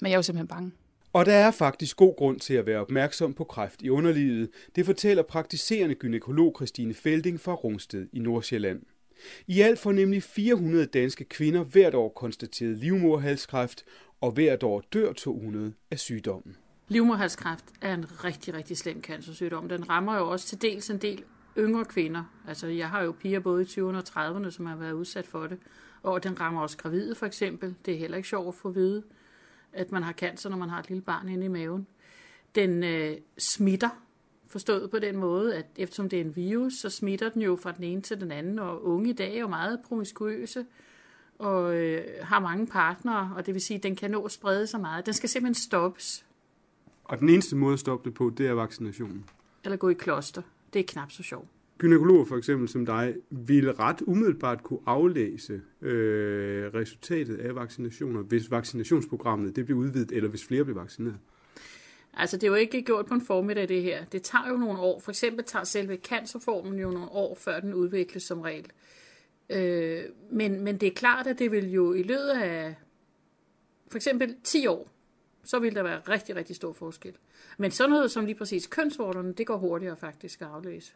Men 0.00 0.10
jeg 0.10 0.16
var 0.16 0.22
simpelthen 0.22 0.48
bange. 0.48 0.72
Og 1.12 1.26
der 1.26 1.32
er 1.32 1.50
faktisk 1.50 1.96
god 1.96 2.16
grund 2.16 2.40
til 2.40 2.54
at 2.54 2.66
være 2.66 2.80
opmærksom 2.80 3.34
på 3.34 3.44
kræft 3.44 3.82
i 3.82 3.90
underlivet. 3.90 4.50
Det 4.76 4.86
fortæller 4.86 5.22
praktiserende 5.22 5.94
gynekolog 5.94 6.52
Christine 6.56 6.94
Felding 6.94 7.40
fra 7.40 7.54
Rungsted 7.54 8.08
i 8.12 8.18
Nordsjælland. 8.18 8.82
I 9.46 9.60
alt 9.60 9.78
får 9.78 9.92
nemlig 9.92 10.22
400 10.22 10.86
danske 10.86 11.24
kvinder 11.24 11.64
hvert 11.64 11.94
år 11.94 12.08
konstateret 12.08 12.78
livmoderhalskræft, 12.78 13.84
og 14.20 14.30
hvert 14.30 14.62
år 14.62 14.80
dør 14.92 15.12
200 15.12 15.72
af 15.90 15.98
sygdommen. 15.98 16.56
Livmoderhalskræft 16.88 17.64
er 17.80 17.94
en 17.94 18.24
rigtig, 18.24 18.54
rigtig 18.54 18.76
slem 18.76 19.02
cancersygdom. 19.02 19.68
Den 19.68 19.88
rammer 19.88 20.16
jo 20.16 20.30
også 20.30 20.46
til 20.46 20.62
dels 20.62 20.90
en 20.90 20.98
del 20.98 21.24
yngre 21.58 21.84
kvinder. 21.84 22.24
Altså, 22.48 22.66
jeg 22.66 22.88
har 22.88 23.02
jo 23.02 23.12
piger 23.12 23.40
både 23.40 23.62
i 23.62 23.66
20'erne 23.66 23.80
og 23.80 24.04
30'erne, 24.08 24.50
som 24.50 24.66
har 24.66 24.76
været 24.76 24.92
udsat 24.92 25.26
for 25.26 25.46
det. 25.46 25.58
Og 26.02 26.24
den 26.24 26.40
rammer 26.40 26.60
også 26.60 26.76
gravide, 26.76 27.14
for 27.14 27.26
eksempel. 27.26 27.74
Det 27.86 27.94
er 27.94 27.98
heller 27.98 28.16
ikke 28.16 28.28
sjovt 28.28 28.48
at 28.48 28.54
få 28.54 28.68
at 28.68 28.74
vide, 28.74 29.02
at 29.72 29.92
man 29.92 30.02
har 30.02 30.12
cancer, 30.12 30.50
når 30.50 30.56
man 30.56 30.68
har 30.68 30.78
et 30.78 30.88
lille 30.88 31.02
barn 31.02 31.28
inde 31.28 31.44
i 31.44 31.48
maven. 31.48 31.86
Den 32.54 32.84
øh, 32.84 33.16
smitter, 33.38 34.01
forstået 34.52 34.90
på 34.90 34.98
den 34.98 35.16
måde, 35.16 35.56
at 35.56 35.66
eftersom 35.76 36.08
det 36.08 36.16
er 36.16 36.24
en 36.24 36.36
virus, 36.36 36.72
så 36.72 36.90
smitter 36.90 37.28
den 37.28 37.42
jo 37.42 37.56
fra 37.56 37.72
den 37.72 37.84
ene 37.84 38.02
til 38.02 38.20
den 38.20 38.32
anden, 38.32 38.58
og 38.58 38.84
unge 38.84 39.10
i 39.10 39.12
dag 39.12 39.36
er 39.36 39.40
jo 39.40 39.48
meget 39.48 39.80
promiskuøse, 39.84 40.66
og 41.38 41.76
øh, 41.76 42.04
har 42.20 42.40
mange 42.40 42.66
partnere, 42.66 43.32
og 43.36 43.46
det 43.46 43.54
vil 43.54 43.62
sige, 43.62 43.76
at 43.76 43.82
den 43.82 43.96
kan 43.96 44.10
nå 44.10 44.22
at 44.24 44.32
sprede 44.32 44.66
sig 44.66 44.80
meget. 44.80 45.06
Den 45.06 45.14
skal 45.14 45.28
simpelthen 45.28 45.62
stoppes. 45.62 46.24
Og 47.04 47.18
den 47.18 47.28
eneste 47.28 47.56
måde 47.56 47.72
at 47.72 47.78
stoppe 47.78 48.08
det 48.08 48.14
på, 48.14 48.32
det 48.38 48.46
er 48.46 48.52
vaccinationen. 48.52 49.24
Eller 49.64 49.76
gå 49.76 49.88
i 49.88 49.94
kloster. 49.94 50.42
Det 50.72 50.78
er 50.78 50.84
knap 50.88 51.10
så 51.10 51.22
sjovt. 51.22 51.48
Gynækologer 51.78 52.24
for 52.24 52.36
eksempel 52.36 52.68
som 52.68 52.86
dig 52.86 53.14
ville 53.30 53.72
ret 53.72 54.02
umiddelbart 54.06 54.62
kunne 54.62 54.78
aflæse 54.86 55.60
øh, 55.82 56.74
resultatet 56.74 57.36
af 57.36 57.54
vaccinationer, 57.54 58.22
hvis 58.22 58.50
vaccinationsprogrammet 58.50 59.56
det 59.56 59.64
bliver 59.64 59.80
udvidet, 59.80 60.12
eller 60.12 60.28
hvis 60.28 60.44
flere 60.44 60.64
bliver 60.64 60.80
vaccineret. 60.80 61.18
Altså, 62.14 62.36
det 62.36 62.44
er 62.44 62.48
jo 62.48 62.54
ikke 62.54 62.82
gjort 62.82 63.06
på 63.06 63.14
en 63.14 63.20
formiddag, 63.20 63.68
det 63.68 63.82
her. 63.82 64.04
Det 64.04 64.22
tager 64.22 64.48
jo 64.48 64.56
nogle 64.56 64.78
år. 64.78 65.00
For 65.00 65.10
eksempel 65.10 65.44
tager 65.44 65.64
selve 65.64 65.96
cancerformen 65.96 66.78
jo 66.78 66.90
nogle 66.90 67.08
år, 67.10 67.34
før 67.34 67.60
den 67.60 67.74
udvikles 67.74 68.22
som 68.22 68.40
regel. 68.40 68.66
Øh, 69.50 70.02
men, 70.30 70.60
men 70.60 70.76
det 70.76 70.86
er 70.86 70.94
klart, 70.94 71.26
at 71.26 71.38
det 71.38 71.50
vil 71.50 71.72
jo 71.72 71.92
i 71.92 72.02
løbet 72.02 72.28
af 72.28 72.74
for 73.88 73.96
eksempel 73.96 74.36
10 74.44 74.66
år, 74.66 74.88
så 75.44 75.58
vil 75.58 75.74
der 75.74 75.82
være 75.82 76.00
rigtig, 76.08 76.36
rigtig 76.36 76.56
stor 76.56 76.72
forskel. 76.72 77.12
Men 77.58 77.70
sådan 77.70 77.90
noget 77.90 78.10
som 78.10 78.24
lige 78.24 78.34
præcis 78.34 78.66
kønsvorterne, 78.66 79.32
det 79.32 79.46
går 79.46 79.56
hurtigere 79.56 79.96
faktisk 79.96 80.40
at 80.40 80.46
aflæse. 80.46 80.92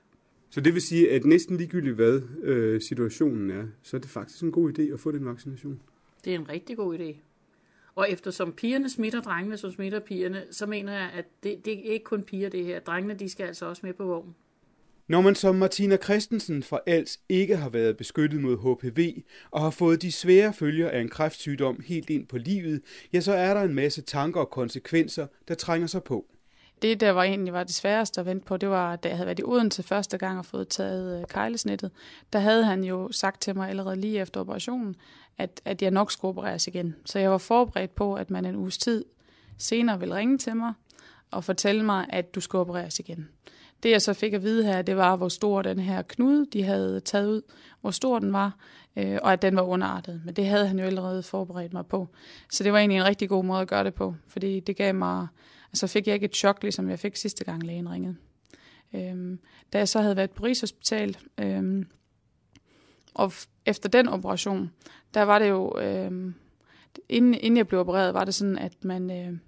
Så 0.51 0.61
det 0.61 0.75
vil 0.75 0.83
sige, 0.83 1.13
at 1.13 1.25
næsten 1.25 1.57
ligegyldigt 1.57 1.95
hvad 1.95 2.23
øh, 2.43 2.81
situationen 2.81 3.51
er, 3.51 3.67
så 3.83 3.97
er 3.97 4.01
det 4.01 4.11
faktisk 4.11 4.43
en 4.43 4.53
god 4.53 4.79
idé 4.79 4.83
at 4.83 5.01
få 5.01 5.11
den 5.11 5.25
vaccination? 5.25 5.81
Det 6.25 6.35
er 6.35 6.39
en 6.39 6.49
rigtig 6.49 6.77
god 6.77 6.99
idé. 6.99 7.17
Og 7.97 8.11
eftersom 8.11 8.53
pigerne 8.53 8.91
smitter 8.91 9.21
drengene, 9.21 9.57
som 9.57 9.73
smitter 9.73 10.01
pigerne, 10.01 10.45
så 10.51 10.67
mener 10.67 10.93
jeg, 10.93 11.11
at 11.15 11.25
det, 11.43 11.65
det 11.65 11.89
er 11.89 11.93
ikke 11.93 12.05
kun 12.05 12.23
piger 12.23 12.49
det 12.49 12.65
her. 12.65 12.81
Drengene, 12.81 13.15
de 13.15 13.29
skal 13.29 13.47
altså 13.47 13.67
også 13.67 13.87
med 13.87 13.95
på 13.95 14.05
vognen. 14.05 14.35
Når 15.09 15.21
man 15.21 15.35
som 15.35 15.55
Martina 15.55 15.97
Christensen 15.97 16.63
fra 16.63 16.81
Als 16.87 17.21
ikke 17.29 17.57
har 17.57 17.69
været 17.69 17.97
beskyttet 17.97 18.41
mod 18.41 18.57
HPV 18.57 19.23
og 19.51 19.61
har 19.61 19.71
fået 19.71 20.03
de 20.03 20.13
svære 20.13 20.53
følger 20.53 20.91
af 20.91 21.01
en 21.01 21.09
kræftsygdom 21.09 21.81
helt 21.87 22.11
ind 22.11 22.27
på 22.27 22.39
livet, 22.39 22.83
ja, 23.13 23.21
så 23.21 23.33
er 23.33 23.55
der 23.55 23.61
en 23.61 23.75
masse 23.75 24.03
tanker 24.03 24.41
og 24.41 24.51
konsekvenser, 24.51 25.27
der 25.49 25.55
trænger 25.55 25.87
sig 25.87 26.03
på. 26.03 26.27
Det, 26.83 27.01
der 27.01 27.11
var 27.11 27.23
egentlig 27.23 27.53
var 27.53 27.65
det 27.65 27.75
sværeste 27.75 28.21
at 28.21 28.27
vente 28.27 28.47
på, 28.47 28.57
det 28.57 28.69
var, 28.69 28.97
da 28.97 29.09
jeg 29.09 29.17
havde 29.17 29.27
været 29.27 29.39
i 29.39 29.45
Odense 29.45 29.83
første 29.83 30.19
gang 30.19 30.39
og 30.39 30.45
fået 30.45 30.69
taget 30.69 31.21
øh, 31.21 31.27
kejlesnittet. 31.27 31.91
Der 32.33 32.39
havde 32.39 32.65
han 32.65 32.85
jo 32.85 33.13
sagt 33.13 33.43
til 33.43 33.57
mig 33.57 33.69
allerede 33.69 33.97
lige 33.97 34.21
efter 34.21 34.41
operationen, 34.41 34.97
at, 35.39 35.61
at 35.65 35.83
jeg 35.83 35.91
nok 35.91 36.13
skulle 36.13 36.29
opereres 36.29 36.67
igen. 36.67 36.97
Så 37.05 37.19
jeg 37.19 37.31
var 37.31 37.39
forberedt 37.39 37.95
på, 37.95 38.15
at 38.15 38.31
man 38.31 38.45
en 38.45 38.57
uges 38.57 38.79
tid 38.79 39.05
senere 39.59 40.01
ville 40.01 40.15
ringe 40.15 40.39
til 40.39 40.57
mig 40.57 40.73
og 41.31 41.45
fortælle 41.45 41.85
mig, 41.85 42.07
at 42.09 42.35
du 42.35 42.41
skulle 42.41 42.61
opereres 42.61 42.99
igen. 42.99 43.29
Det 43.83 43.91
jeg 43.91 44.03
så 44.03 44.13
fik 44.13 44.33
at 44.33 44.43
vide 44.43 44.65
her, 44.65 44.83
det 44.83 44.97
var, 44.97 45.17
hvor 45.17 45.29
stor 45.29 45.63
den 45.63 45.79
her 45.79 46.03
knude, 46.03 46.47
de 46.53 46.63
havde 46.63 47.01
taget 47.01 47.29
ud, 47.29 47.43
hvor 47.81 47.91
stor 47.91 48.19
den 48.19 48.33
var, 48.33 48.57
øh, 48.97 49.19
og 49.23 49.33
at 49.33 49.43
den 49.43 49.57
var 49.57 49.63
underartet. 49.63 50.23
Men 50.25 50.35
det 50.35 50.47
havde 50.47 50.69
han 50.69 50.79
jo 50.79 50.85
allerede 50.85 51.23
forberedt 51.23 51.73
mig 51.73 51.87
på. 51.87 52.09
Så 52.51 52.65
det 52.65 52.73
var 52.73 52.79
egentlig 52.79 52.97
en 52.97 53.05
rigtig 53.05 53.29
god 53.29 53.45
måde 53.45 53.61
at 53.61 53.69
gøre 53.69 53.85
det 53.85 53.95
på, 53.95 54.15
fordi 54.29 54.61
det 54.61 54.77
gav 54.77 54.95
mig, 54.95 55.27
altså 55.73 55.87
fik 55.87 56.07
jeg 56.07 56.15
ikke 56.15 56.25
et 56.25 56.37
chok, 56.37 56.63
ligesom 56.63 56.91
jeg 56.91 56.99
fik 56.99 57.17
sidste 57.17 57.45
gang 57.45 57.63
lægen 57.63 57.91
ringede. 57.91 58.17
Øhm, 58.95 59.39
da 59.73 59.79
jeg 59.79 59.89
så 59.89 60.01
havde 60.01 60.17
været 60.17 60.31
på 60.31 60.45
Rigshospital, 60.45 61.17
øhm, 61.39 61.87
og 63.15 63.33
efter 63.67 63.89
den 63.89 64.09
operation, 64.09 64.73
der 65.15 65.23
var 65.23 65.39
det 65.39 65.49
jo, 65.49 65.79
øhm, 65.79 66.35
inden, 67.09 67.35
inden 67.35 67.57
jeg 67.57 67.67
blev 67.67 67.81
opereret, 67.81 68.15
var 68.15 68.25
det 68.25 68.35
sådan, 68.35 68.59
at 68.59 68.85
man, 68.85 69.11
øh, 69.11 69.39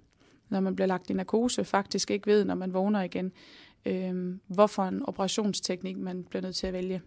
når 0.49 0.59
man 0.59 0.75
bliver 0.75 0.87
lagt 0.87 1.09
i 1.09 1.13
narkose, 1.13 1.63
faktisk 1.63 2.11
ikke 2.11 2.27
ved, 2.27 2.45
når 2.45 2.55
man 2.55 2.73
vågner 2.73 3.01
igen, 3.01 3.31
øh, 3.85 4.35
hvorfor 4.47 4.83
en 4.83 5.05
operationsteknik 5.05 5.97
man 5.97 6.23
bliver 6.23 6.41
nødt 6.41 6.55
til 6.55 6.67
at 6.67 6.73
vælge. 6.73 7.01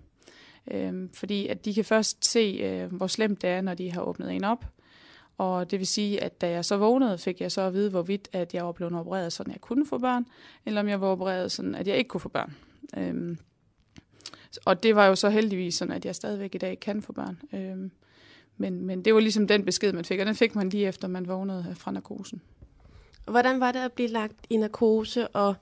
Øh, 0.70 1.08
fordi 1.14 1.46
at 1.46 1.64
de 1.64 1.74
kan 1.74 1.84
først 1.84 2.24
se, 2.24 2.60
øh, 2.62 2.92
hvor 2.92 3.06
slemt 3.06 3.42
det 3.42 3.50
er, 3.50 3.60
når 3.60 3.74
de 3.74 3.92
har 3.92 4.02
åbnet 4.02 4.32
en 4.32 4.44
op. 4.44 4.64
Og 5.38 5.70
det 5.70 5.78
vil 5.78 5.86
sige, 5.86 6.22
at 6.22 6.40
da 6.40 6.50
jeg 6.50 6.64
så 6.64 6.76
vågnede, 6.76 7.18
fik 7.18 7.40
jeg 7.40 7.52
så 7.52 7.60
at 7.60 7.74
vide, 7.74 7.90
hvorvidt 7.90 8.28
at 8.32 8.54
jeg 8.54 8.64
var 8.64 8.72
blevet 8.72 8.92
opereret, 8.92 9.32
sådan 9.32 9.50
at 9.50 9.54
jeg 9.54 9.60
kunne 9.60 9.86
få 9.86 9.98
børn, 9.98 10.26
eller 10.66 10.80
om 10.80 10.88
jeg 10.88 11.00
var 11.00 11.06
opereret, 11.06 11.52
sådan 11.52 11.74
at 11.74 11.88
jeg 11.88 11.96
ikke 11.96 12.08
kunne 12.08 12.20
få 12.20 12.28
børn. 12.28 12.54
Øhm, 12.96 13.38
og 14.64 14.82
det 14.82 14.96
var 14.96 15.06
jo 15.06 15.14
så 15.14 15.30
heldigvis 15.30 15.74
sådan, 15.74 15.94
at 15.94 16.04
jeg 16.04 16.14
stadigvæk 16.14 16.54
i 16.54 16.58
dag 16.58 16.80
kan 16.80 17.02
få 17.02 17.12
børn. 17.12 17.40
Øhm, 17.52 17.90
men, 18.56 18.86
men 18.86 19.04
det 19.04 19.14
var 19.14 19.20
ligesom 19.20 19.46
den 19.46 19.64
besked, 19.64 19.92
man 19.92 20.04
fik, 20.04 20.20
og 20.20 20.26
den 20.26 20.34
fik 20.34 20.54
man 20.54 20.68
lige 20.68 20.86
efter, 20.86 21.08
man 21.08 21.28
vågnede 21.28 21.66
øh, 21.70 21.76
fra 21.76 21.90
narkosen. 21.90 22.42
Hvordan 23.24 23.60
var 23.60 23.72
det 23.72 23.78
at 23.78 23.92
blive 23.92 24.08
lagt 24.08 24.46
i 24.50 24.56
narkose, 24.56 25.28
og 25.28 25.54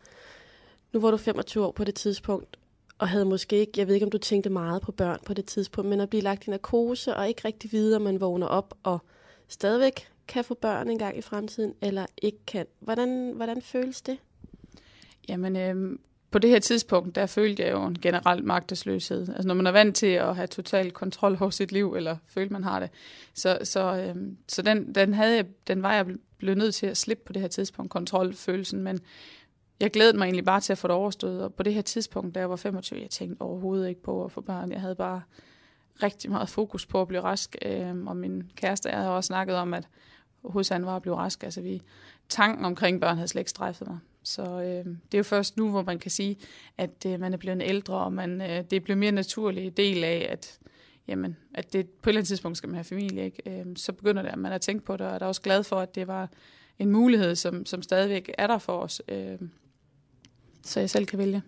nu 0.92 1.00
var 1.00 1.11
du 1.11 1.16
25 1.16 1.66
år 1.66 1.73
på 1.73 1.85
det 1.85 1.95
tidspunkt, 1.95 2.59
og 3.00 3.09
havde 3.09 3.25
måske 3.25 3.57
ikke, 3.57 3.73
jeg 3.76 3.87
ved 3.87 3.95
ikke, 3.95 4.07
om 4.07 4.11
du 4.11 4.19
tænkte 4.19 4.50
meget 4.50 4.83
på 4.83 4.92
børn 4.92 5.19
på 5.26 5.35
det 5.35 5.45
tidspunkt, 5.45 5.90
men 5.90 6.00
at 6.00 6.11
blive 6.11 6.23
lagt 6.23 6.47
i 6.47 6.50
narkose 6.50 7.16
og 7.16 7.28
ikke 7.28 7.42
rigtig 7.45 7.73
vide, 7.73 7.97
om 7.97 8.02
man 8.02 8.21
vågner 8.21 8.47
op 8.47 8.75
og 8.83 8.99
stadigvæk 9.49 10.09
kan 10.28 10.45
få 10.45 10.54
børn 10.54 10.90
en 10.90 10.99
gang 10.99 11.19
i 11.19 11.21
fremtiden, 11.21 11.75
eller 11.83 12.07
ikke 12.23 12.38
kan. 12.47 12.66
Hvordan, 12.80 13.33
hvordan 13.37 13.62
føles 13.62 14.02
det? 14.02 14.19
Jamen, 15.28 15.57
øh, 15.57 15.99
på 16.30 16.38
det 16.38 16.50
her 16.50 16.59
tidspunkt, 16.59 17.14
der 17.14 17.26
følte 17.26 17.62
jeg 17.62 17.73
jo 17.73 17.85
en 17.85 17.99
generel 17.99 18.45
magtesløshed. 18.45 19.28
Altså 19.28 19.49
når 19.49 19.54
man 19.54 19.66
er 19.66 19.71
vant 19.71 19.97
til 19.97 20.07
at 20.07 20.37
have 20.37 20.47
total 20.47 20.90
kontrol 20.90 21.38
over 21.40 21.50
sit 21.50 21.73
liv, 21.73 21.95
eller 21.95 22.16
føler 22.26 22.52
man 22.52 22.64
har 22.64 22.80
det. 22.80 22.90
Så, 23.35 23.59
så, 23.62 23.97
øh, 23.97 24.16
så 24.49 24.62
den, 24.62 24.95
den, 24.95 25.14
havde 25.14 25.37
jeg, 25.37 25.47
den 25.69 25.83
var 25.83 25.95
jeg 25.95 26.07
blevet 26.38 26.59
nødt 26.59 26.75
til 26.75 26.87
at 26.87 26.97
slippe 26.97 27.25
på 27.26 27.33
det 27.33 27.42
her 27.42 27.49
tidspunkt, 27.49 27.90
kontrolfølelsen. 27.90 28.83
Men, 28.83 29.00
jeg 29.81 29.91
glædede 29.91 30.19
mig 30.19 30.25
egentlig 30.25 30.45
bare 30.45 30.61
til 30.61 30.73
at 30.73 30.79
få 30.79 30.89
det 30.89 30.97
overstået, 30.97 31.43
og 31.45 31.55
på 31.55 31.63
det 31.63 31.75
her 31.75 31.83
tidspunkt, 31.83 32.35
da 32.35 32.41
jeg 32.41 32.51
var 32.51 32.57
25, 32.57 33.01
jeg 33.01 33.11
tænkte 33.11 33.43
overhovedet 33.43 33.89
ikke 33.89 34.03
på 34.03 34.25
at 34.25 34.33
få 34.33 34.41
børn. 34.41 34.73
Jeg 34.73 34.81
havde 34.81 34.95
bare 34.95 35.23
rigtig 36.03 36.31
meget 36.31 36.49
fokus 36.49 36.87
på 36.87 37.01
at 37.01 37.09
blive 37.09 37.21
rask, 37.21 37.57
øh, 37.63 37.97
og 38.07 38.17
min 38.17 38.51
kæreste 38.57 38.89
jeg 38.89 38.99
havde 38.99 39.17
også 39.17 39.27
snakket 39.27 39.57
om, 39.57 39.75
at 39.75 39.89
hos 40.45 40.69
han 40.69 40.87
var 40.87 40.97
at 40.97 41.03
blive 41.03 41.17
rask. 41.17 41.43
Altså 41.43 41.61
vi, 41.61 41.83
tanken 42.29 42.65
omkring 42.65 43.01
børn 43.01 43.17
havde 43.17 43.29
slet 43.29 43.41
ikke 43.41 43.51
strejfet 43.51 43.89
mig. 43.89 43.99
Så 44.23 44.43
øh, 44.43 44.85
det 44.85 45.15
er 45.15 45.19
jo 45.19 45.23
først 45.23 45.57
nu, 45.57 45.71
hvor 45.71 45.83
man 45.83 45.99
kan 45.99 46.11
sige, 46.11 46.37
at 46.79 47.07
øh, 47.07 47.21
man 47.21 47.33
er 47.33 47.37
blevet 47.37 47.63
ældre, 47.65 47.95
og 47.95 48.13
man, 48.13 48.41
øh, 48.41 48.65
det 48.71 48.85
bliver 48.85 48.97
mere 48.97 49.13
naturlig 49.13 49.77
del 49.77 50.05
af, 50.05 50.29
at, 50.31 50.59
jamen, 51.09 51.37
at 51.55 51.73
det, 51.73 51.89
på 51.89 52.11
et 52.11 52.13
eller 52.13 52.21
andet 52.21 52.29
tidspunkt 52.29 52.59
skal 52.59 52.69
man 52.69 52.75
have 52.75 52.85
familie. 52.85 53.25
Ikke? 53.25 53.61
Øh, 53.61 53.67
så 53.77 53.93
begynder 53.93 54.23
det, 54.23 54.29
at 54.31 54.39
man 54.39 54.53
har 54.53 54.59
tænkt 54.59 54.85
på 54.85 54.97
det, 54.97 55.07
og 55.07 55.19
er 55.21 55.27
også 55.27 55.43
glad 55.43 55.65
for, 55.65 55.77
at 55.77 55.95
det 55.95 56.07
var 56.07 56.29
en 56.79 56.91
mulighed, 56.91 57.35
som, 57.35 57.67
som 57.67 57.83
stadigvæk 57.83 58.31
er 58.39 58.47
der 58.47 58.59
for 58.59 58.79
os, 58.79 59.03
øh, 59.09 59.39
så 60.64 60.81
jeg 60.81 60.90
selv 60.90 61.07
kan 61.07 61.19
vælge. 61.19 61.43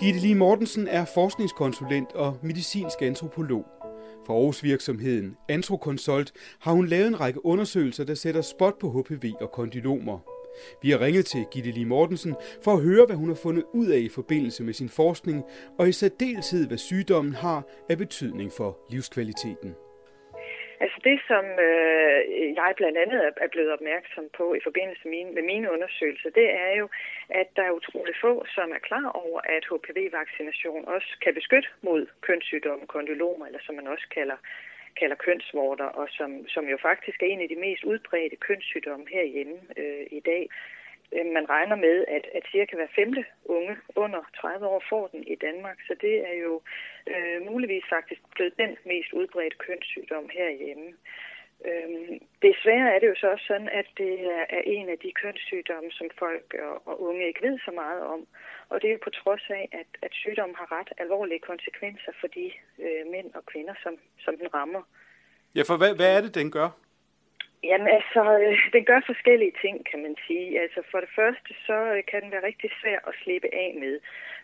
Gitte 0.00 0.20
Lee 0.20 0.34
Mortensen 0.34 0.88
er 0.88 1.04
forskningskonsulent 1.04 2.12
og 2.12 2.38
medicinsk 2.42 3.02
antropolog. 3.02 3.64
For 4.26 4.34
Aarhus 4.34 4.62
virksomheden 4.62 5.36
Antroconsult 5.48 6.32
har 6.58 6.72
hun 6.72 6.86
lavet 6.86 7.06
en 7.06 7.20
række 7.20 7.46
undersøgelser, 7.46 8.04
der 8.04 8.14
sætter 8.14 8.42
spot 8.42 8.78
på 8.78 8.90
HPV 8.90 9.32
og 9.40 9.52
kondylomer. 9.52 10.18
Vi 10.82 10.90
har 10.90 11.00
ringet 11.00 11.26
til 11.26 11.46
Gitte 11.50 11.70
Lee 11.70 11.84
Mortensen 11.84 12.34
for 12.62 12.72
at 12.72 12.82
høre, 12.82 13.06
hvad 13.06 13.16
hun 13.16 13.28
har 13.28 13.34
fundet 13.34 13.64
ud 13.74 13.86
af 13.86 13.98
i 13.98 14.08
forbindelse 14.08 14.62
med 14.62 14.74
sin 14.74 14.88
forskning, 14.88 15.42
og 15.78 15.88
i 15.88 15.92
særdeleshed, 15.92 16.66
hvad 16.66 16.78
sygdommen 16.78 17.34
har 17.34 17.62
af 17.90 17.98
betydning 17.98 18.52
for 18.52 18.78
livskvaliteten. 18.90 19.74
Altså 20.98 21.10
det, 21.10 21.20
som 21.32 21.44
øh, 21.68 22.18
jeg 22.60 22.70
blandt 22.76 22.98
andet 22.98 23.20
er 23.44 23.48
blevet 23.54 23.72
opmærksom 23.72 24.24
på 24.38 24.54
i 24.54 24.60
forbindelse 24.66 25.02
med 25.04 25.10
mine, 25.16 25.30
med 25.36 25.42
mine 25.52 25.72
undersøgelser, 25.74 26.30
det 26.30 26.48
er 26.66 26.72
jo, 26.80 26.88
at 27.28 27.48
der 27.56 27.62
er 27.62 27.78
utrolig 27.78 28.14
få, 28.20 28.32
som 28.56 28.68
er 28.72 28.82
klar 28.88 29.08
over, 29.24 29.40
at 29.56 29.62
HPV-vaccination 29.70 30.84
også 30.94 31.10
kan 31.24 31.34
beskytte 31.34 31.68
mod 31.82 32.06
kønssygdomme, 32.20 32.86
kondylomer, 32.86 33.46
eller 33.46 33.60
som 33.62 33.74
man 33.74 33.86
også 33.86 34.06
kalder 34.16 34.38
kalder 35.00 35.16
kønsvorter, 35.26 35.84
og 35.84 36.06
som, 36.10 36.48
som 36.48 36.64
jo 36.72 36.78
faktisk 36.88 37.22
er 37.22 37.26
en 37.26 37.40
af 37.40 37.48
de 37.48 37.60
mest 37.66 37.84
udbredte 37.84 38.36
kønssygdomme 38.36 39.06
herhjemme 39.10 39.58
øh, 39.76 40.06
i 40.10 40.20
dag. 40.20 40.48
Øh, 41.14 41.26
man 41.36 41.48
regner 41.48 41.76
med, 41.76 42.04
at, 42.16 42.24
at 42.34 42.44
cirka 42.52 42.76
hver 42.76 42.94
femte 42.98 43.24
unge 43.44 43.76
under 43.96 44.22
30 44.40 44.66
år 44.66 44.82
får 44.88 45.06
den 45.06 45.22
i 45.34 45.34
Danmark, 45.34 45.78
så 45.86 45.94
det 46.00 46.14
er 46.30 46.36
jo 46.46 46.62
øh, 47.12 47.38
muligvis 47.50 47.84
faktisk 47.88 48.20
blevet 48.34 48.54
den 48.58 48.76
mest 48.84 49.12
udbredte 49.12 49.56
kønssygdom 49.56 50.28
herhjemme. 50.32 50.88
Øhm, 51.68 52.14
desværre 52.42 52.94
er 52.94 52.98
det 52.98 53.08
jo 53.08 53.14
så 53.16 53.26
også 53.34 53.46
sådan, 53.46 53.68
at 53.68 53.86
det 53.96 54.12
er 54.56 54.62
en 54.66 54.88
af 54.88 54.98
de 54.98 55.12
kønssygdomme, 55.22 55.90
som 55.90 56.08
folk 56.18 56.54
og, 56.68 56.76
og 56.88 57.02
unge 57.02 57.26
ikke 57.26 57.42
ved 57.42 57.58
så 57.58 57.70
meget 57.70 58.02
om. 58.02 58.20
Og 58.68 58.82
det 58.82 58.88
er 58.88 58.92
jo 58.92 59.04
på 59.04 59.10
trods 59.10 59.44
af, 59.50 59.68
at, 59.72 59.90
at 60.02 60.12
sygdommen 60.12 60.56
har 60.56 60.72
ret 60.78 60.90
alvorlige 60.98 61.46
konsekvenser 61.50 62.12
for 62.20 62.26
de 62.26 62.46
øh, 62.84 63.02
mænd 63.10 63.28
og 63.34 63.46
kvinder, 63.46 63.74
som, 63.82 63.94
som 64.24 64.36
den 64.36 64.54
rammer. 64.54 64.82
Ja, 65.54 65.62
for 65.62 65.76
hvad, 65.76 65.96
hvad 65.96 66.16
er 66.16 66.20
det, 66.20 66.34
den 66.34 66.50
gør? 66.50 66.68
Jamen 67.62 67.88
altså, 67.88 68.22
øh, 68.42 68.72
den 68.72 68.84
gør 68.84 69.00
forskellige 69.06 69.54
ting, 69.62 69.86
kan 69.90 70.02
man 70.02 70.16
sige. 70.26 70.60
Altså 70.60 70.82
for 70.90 71.00
det 71.00 71.08
første, 71.18 71.54
så 71.66 71.78
øh, 71.94 72.02
kan 72.10 72.22
den 72.22 72.30
være 72.32 72.46
rigtig 72.46 72.70
svær 72.80 72.98
at 73.08 73.14
slippe 73.22 73.48
af 73.54 73.74
med 73.78 74.00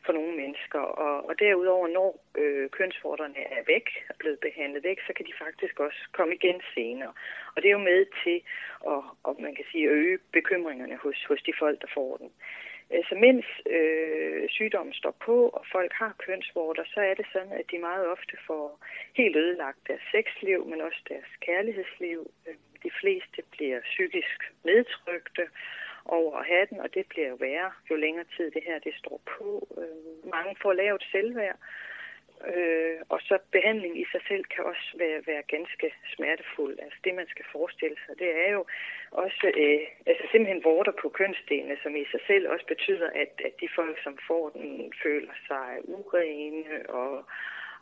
for 0.06 0.12
nogle 0.12 0.36
mennesker. 0.36 0.78
Og, 0.78 1.28
og 1.28 1.38
derudover, 1.38 1.88
når 1.88 2.20
øh, 2.34 2.70
kønsforderne 2.70 3.42
er 3.56 3.62
væk, 3.66 3.86
er 4.10 4.14
blevet 4.18 4.38
behandlet 4.40 4.84
væk, 4.84 4.98
så 5.06 5.12
kan 5.16 5.26
de 5.26 5.32
faktisk 5.44 5.80
også 5.80 6.00
komme 6.12 6.34
igen 6.34 6.60
senere. 6.74 7.12
Og 7.54 7.62
det 7.62 7.68
er 7.68 7.78
jo 7.78 7.88
med 7.92 8.06
til 8.24 8.38
at, 8.92 9.00
og 9.22 9.36
man 9.38 9.54
kan 9.54 9.64
sige, 9.72 9.88
øge 9.88 10.18
bekymringerne 10.32 10.96
hos, 10.96 11.24
hos 11.28 11.42
de 11.42 11.52
folk, 11.58 11.80
der 11.82 11.88
får 11.94 12.16
den. 12.16 12.30
Så 13.08 13.14
mens 13.14 13.46
øh, 13.76 14.48
sygdommen 14.48 14.94
står 14.94 15.16
på, 15.26 15.48
og 15.48 15.64
folk 15.72 15.92
har 15.92 16.14
kønsvorter, 16.18 16.84
så 16.94 17.00
er 17.00 17.14
det 17.14 17.26
sådan, 17.32 17.52
at 17.52 17.70
de 17.70 17.78
meget 17.78 18.06
ofte 18.06 18.36
får 18.46 18.84
helt 19.14 19.36
ødelagt 19.36 19.78
deres 19.88 20.02
sexliv, 20.12 20.66
men 20.66 20.80
også 20.80 21.00
deres 21.08 21.30
kærlighedsliv. 21.40 22.30
Øh, 22.48 22.54
de 22.84 22.90
fleste 23.00 23.42
bliver 23.50 23.80
psykisk 23.80 24.38
nedtrykte 24.64 25.44
over 26.04 26.38
at 26.38 26.46
have 26.46 26.66
den, 26.70 26.80
og 26.80 26.94
det 26.94 27.06
bliver 27.08 27.28
jo 27.28 27.34
værre, 27.34 27.72
jo 27.90 27.96
længere 27.96 28.26
tid 28.36 28.50
det 28.50 28.62
her 28.66 28.78
det 28.78 28.94
står 28.94 29.20
på. 29.38 29.68
Øh, 29.78 30.30
mange 30.30 30.56
får 30.62 30.72
lavet 30.72 31.02
selvværd, 31.12 31.58
Øh, 32.52 32.96
og 33.08 33.20
så 33.20 33.38
behandling 33.52 34.00
i 34.00 34.06
sig 34.12 34.20
selv 34.28 34.44
kan 34.44 34.64
også 34.64 34.88
være, 34.94 35.20
være 35.26 35.42
ganske 35.42 35.94
smertefuld. 36.14 36.78
Altså 36.82 36.98
det, 37.04 37.14
man 37.14 37.28
skal 37.28 37.44
forestille 37.52 37.96
sig, 38.06 38.18
det 38.18 38.30
er 38.46 38.50
jo 38.52 38.64
også 39.10 39.52
øh, 39.62 39.80
altså 40.06 40.24
simpelthen 40.30 40.64
vorter 40.64 40.92
på 41.02 41.08
kønsdelene, 41.08 41.76
som 41.82 41.96
i 41.96 42.04
sig 42.10 42.20
selv 42.26 42.48
også 42.48 42.66
betyder, 42.66 43.08
at, 43.22 43.32
at 43.44 43.54
de 43.60 43.68
folk, 43.74 44.02
som 44.02 44.18
får 44.28 44.48
den, 44.48 44.92
føler 45.02 45.34
sig 45.48 45.68
urene 45.84 46.90
og, 46.90 47.24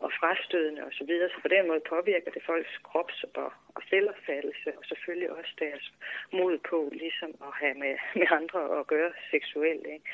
og 0.06 0.10
frastødende 0.20 0.82
osv. 0.88 0.92
Så, 0.98 1.04
videre. 1.04 1.28
så 1.28 1.38
på 1.42 1.48
den 1.48 1.66
måde 1.68 1.82
påvirker 1.94 2.30
det 2.30 2.42
folks 2.50 2.74
krops- 2.88 3.24
og, 3.34 3.52
og 3.76 3.82
selvopfattelse, 3.90 4.68
og 4.78 4.84
selvfølgelig 4.84 5.30
også 5.30 5.52
deres 5.58 5.84
mod 6.32 6.58
på 6.70 6.78
ligesom 6.92 7.30
at 7.48 7.52
have 7.60 7.74
med, 7.74 7.94
med 8.20 8.28
andre 8.40 8.60
at 8.80 8.86
gøre 8.86 9.12
seksuelt. 9.30 9.86
Ikke? 9.96 10.06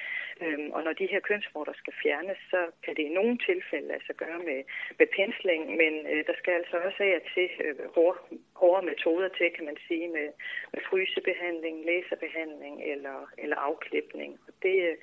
Øhm, 0.43 0.71
og 0.77 0.81
når 0.85 0.93
de 0.93 1.11
her 1.13 1.21
kønsmorder 1.21 1.73
skal 1.77 1.95
fjernes, 2.03 2.39
så 2.51 2.61
kan 2.85 2.97
det 2.97 3.03
i 3.03 3.17
nogle 3.19 3.39
tilfælde 3.49 3.95
altså 3.95 4.13
gøre 4.13 4.39
med, 4.39 4.61
med 4.99 5.07
pensling, 5.19 5.63
men 5.81 5.95
øh, 6.13 6.27
der 6.29 6.35
skal 6.39 6.53
altså 6.61 6.77
også 6.87 7.03
af 7.03 7.21
til 7.35 7.49
øh, 7.65 7.77
hårde, 7.95 8.19
hårde 8.55 8.87
metoder 8.87 9.29
til, 9.29 9.49
kan 9.57 9.65
man 9.65 9.79
sige, 9.89 10.09
med, 10.09 10.29
med 10.73 10.81
frysebehandling, 10.89 11.77
laserbehandling 11.85 12.75
eller, 12.93 13.19
eller 13.39 13.57
afklipning. 13.57 14.41
Og 14.47 14.53
det 14.63 14.77
øh, 14.89 14.97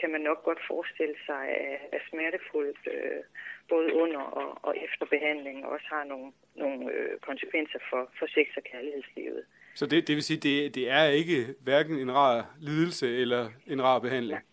kan 0.00 0.10
man 0.10 0.20
nok 0.20 0.44
godt 0.44 0.60
forestille 0.70 1.16
sig 1.26 1.44
er, 1.68 1.76
er 1.96 2.00
smertefuldt. 2.10 2.80
Øh, 2.94 3.22
både 3.68 3.94
under 3.94 4.20
og, 4.20 4.48
og 4.62 4.76
efter 4.86 5.06
behandlingen 5.06 5.64
også 5.64 5.86
har 5.88 6.04
nogle, 6.04 6.32
nogle 6.54 6.92
øh, 6.92 7.18
konsekvenser 7.28 7.78
for, 7.90 8.10
for 8.18 8.26
sex- 8.26 8.56
og 8.56 8.62
kærlighedslivet. 8.72 9.42
Så 9.74 9.86
det, 9.86 10.08
det 10.08 10.14
vil 10.14 10.22
sige, 10.22 10.40
det, 10.46 10.74
det 10.74 10.90
er 10.90 11.04
ikke 11.20 11.38
hverken 11.64 11.94
en 11.98 12.14
rar 12.14 12.56
lidelse 12.60 13.06
eller 13.22 13.42
en 13.66 13.82
rar 13.82 13.98
behandling? 13.98 14.38
Ja. 14.38 14.44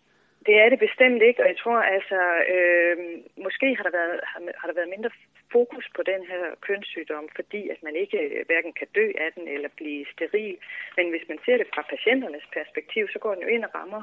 Det 0.46 0.54
er 0.62 0.68
det 0.68 0.78
bestemt 0.78 1.22
ikke, 1.22 1.42
og 1.42 1.48
jeg 1.48 1.58
tror 1.62 1.78
altså, 1.96 2.20
øh, 2.54 2.96
måske 3.44 3.68
har 3.76 3.84
der, 3.84 3.94
været, 3.98 4.20
har, 4.30 4.40
har 4.60 4.66
der 4.68 4.74
været 4.74 4.94
mindre 4.94 5.10
fokus 5.56 5.86
på 5.96 6.02
den 6.02 6.22
her 6.30 6.44
kønssygdom, 6.66 7.26
fordi 7.38 7.60
at 7.74 7.80
man 7.86 7.96
ikke 8.02 8.18
øh, 8.18 8.46
hverken 8.46 8.72
kan 8.80 8.88
dø 8.98 9.06
af 9.24 9.30
den 9.36 9.48
eller 9.54 9.70
blive 9.80 10.06
steril. 10.12 10.56
Men 10.96 11.06
hvis 11.10 11.26
man 11.30 11.38
ser 11.44 11.56
det 11.58 11.68
fra 11.74 11.82
patienternes 11.92 12.46
perspektiv, 12.58 13.04
så 13.12 13.18
går 13.18 13.34
den 13.34 13.42
jo 13.42 13.48
ind 13.54 13.64
og 13.64 13.74
rammer 13.74 14.02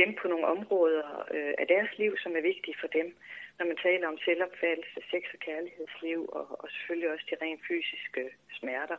dem 0.00 0.10
på 0.20 0.24
nogle 0.28 0.46
områder 0.46 1.06
øh, 1.36 1.54
af 1.62 1.66
deres 1.74 1.92
liv, 1.98 2.12
som 2.22 2.32
er 2.36 2.48
vigtige 2.50 2.80
for 2.80 2.90
dem 2.98 3.08
når 3.58 3.66
man 3.66 3.82
taler 3.86 4.08
om 4.08 4.18
selvopfattelse, 4.18 5.00
sex 5.10 5.22
og 5.34 5.38
kærlighedsliv, 5.38 6.20
og, 6.38 6.46
og 6.62 6.68
selvfølgelig 6.70 7.10
også 7.12 7.26
de 7.30 7.36
rent 7.42 7.62
fysiske 7.68 8.22
smerter. 8.58 8.96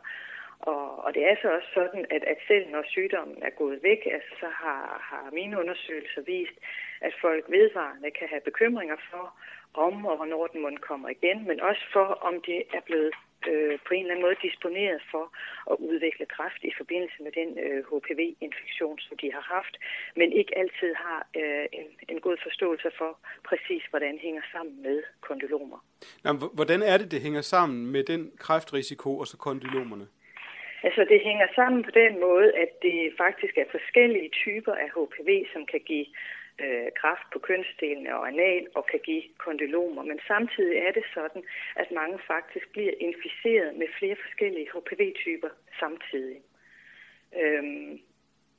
Og, 0.60 1.04
og 1.04 1.14
det 1.14 1.22
er 1.30 1.36
så 1.42 1.48
også 1.56 1.70
sådan, 1.74 2.06
at, 2.10 2.24
at 2.32 2.38
selv 2.48 2.66
når 2.70 2.82
sygdommen 2.86 3.38
er 3.42 3.50
gået 3.50 3.82
væk, 3.82 4.02
altså, 4.16 4.32
så 4.40 4.48
har, 4.62 4.82
har 5.10 5.30
mine 5.32 5.58
undersøgelser 5.60 6.22
vist, 6.22 6.58
at 7.00 7.14
folk 7.20 7.44
vedvarende 7.48 8.10
kan 8.10 8.28
have 8.28 8.40
bekymringer 8.40 8.96
for, 9.10 9.24
om 9.74 10.06
og 10.06 10.16
hvornår 10.16 10.46
den 10.46 10.62
måtte 10.62 10.78
kommer 10.78 11.08
igen, 11.08 11.46
men 11.48 11.60
også 11.60 11.84
for, 11.92 12.06
om 12.28 12.34
de 12.46 12.56
er 12.76 12.82
blevet 12.88 13.14
øh, 13.50 13.78
på 13.86 13.90
en 13.94 14.00
eller 14.00 14.14
anden 14.14 14.26
måde 14.26 14.42
disponeret 14.48 15.00
for 15.12 15.24
at 15.72 15.76
udvikle 15.90 16.26
kræft 16.26 16.60
i 16.70 16.72
forbindelse 16.80 17.18
med 17.24 17.32
den 17.40 17.50
øh, 17.64 17.78
HPV-infektion, 17.90 18.98
som 18.98 19.16
de 19.22 19.32
har 19.36 19.44
haft, 19.56 19.74
men 20.16 20.32
ikke 20.32 20.58
altid 20.58 20.90
har 21.06 21.20
øh, 21.40 21.66
en, 21.78 21.86
en 22.08 22.20
god 22.20 22.36
forståelse 22.46 22.90
for 22.98 23.18
præcis, 23.48 23.82
hvordan 23.90 24.12
det 24.12 24.20
hænger 24.20 24.42
sammen 24.52 24.82
med 24.82 25.02
kondylomer. 25.20 25.78
Jamen, 26.24 26.42
hvordan 26.58 26.82
er 26.82 26.96
det, 26.98 27.10
det 27.10 27.20
hænger 27.20 27.40
sammen 27.40 27.92
med 27.94 28.02
den 28.04 28.32
kræftrisiko 28.38 29.18
og 29.18 29.26
så 29.26 29.36
kondylomerne? 29.36 30.06
Altså 30.86 31.02
det 31.10 31.20
hænger 31.28 31.46
sammen 31.54 31.82
på 31.84 31.90
den 31.90 32.20
måde, 32.20 32.48
at 32.64 32.72
det 32.82 32.98
faktisk 33.24 33.54
er 33.62 33.68
forskellige 33.70 34.30
typer 34.44 34.74
af 34.84 34.88
HPV, 34.96 35.30
som 35.52 35.66
kan 35.66 35.80
give 35.90 36.06
øh, 36.58 36.88
kraft 37.00 37.26
på 37.32 37.38
kønsdelene 37.38 38.16
og 38.16 38.28
anal 38.28 38.66
og 38.74 38.86
kan 38.86 39.00
give 39.04 39.22
kondylomer. 39.38 40.02
Men 40.02 40.20
samtidig 40.26 40.76
er 40.78 40.92
det 40.92 41.04
sådan, 41.14 41.42
at 41.76 41.90
mange 41.90 42.18
faktisk 42.26 42.72
bliver 42.72 42.92
inficeret 43.00 43.76
med 43.76 43.86
flere 43.98 44.16
forskellige 44.24 44.70
HPV-typer 44.74 45.48
samtidig. 45.80 46.40
Øhm, 47.40 48.00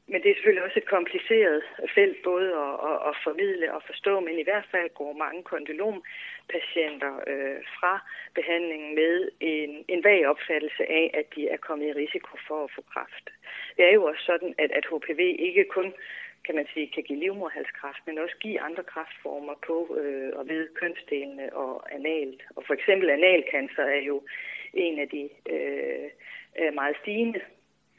men 0.08 0.22
det 0.22 0.30
er 0.30 0.36
selvfølgelig 0.36 0.64
også 0.64 0.80
et 0.80 0.94
kompliceret 0.96 1.64
felt 1.96 2.18
både 2.24 2.50
at, 2.66 2.76
at, 2.90 2.98
at 3.10 3.16
formidle 3.24 3.74
og 3.74 3.82
forstå, 3.90 4.20
men 4.20 4.40
i 4.40 4.44
hvert 4.44 4.68
fald 4.72 4.90
går 4.90 5.14
mange 5.14 5.44
kondylompatienter 5.44 7.14
øh, 7.32 7.60
fra 7.78 7.94
behandlingen 8.36 8.96
med 8.96 9.30
en, 9.40 9.86
en 9.88 10.04
vag 10.04 10.28
opfattelse 10.28 10.84
af, 11.00 11.12
at 11.14 11.26
de 11.36 11.50
er 11.50 11.58
kommet 11.58 11.88
i 11.88 12.00
risiko 12.04 12.38
for 12.48 12.64
at 12.64 12.72
få 12.76 12.82
kræft. 12.94 13.26
Det 13.78 13.86
er 13.86 13.94
jo 13.94 14.04
også 14.04 14.24
sådan, 14.26 14.56
at, 14.58 14.72
at 14.72 14.86
HPV 14.92 15.20
ikke 15.40 15.64
kun 15.64 15.94
kan 16.46 16.56
man 16.56 16.68
sige, 16.74 16.88
kan 16.88 17.04
give 17.04 17.20
livmorhalskræft, 17.20 18.02
men 18.08 18.18
også 18.18 18.36
give 18.40 18.62
andre 18.62 18.84
kræftformer 18.84 19.54
på 19.68 19.98
øh, 20.00 20.32
og 20.36 20.48
ved 20.48 20.68
kønsdelene 20.76 21.54
og 21.54 21.94
analt. 21.96 22.42
Og 22.56 22.64
for 22.68 22.74
eksempel 22.74 23.10
analkancer 23.10 23.84
er 23.84 24.02
jo 24.02 24.24
en 24.74 25.00
af 25.00 25.10
de 25.10 25.30
øh, 25.50 26.10
øh, 26.60 26.74
meget 26.74 26.96
stigende 27.02 27.42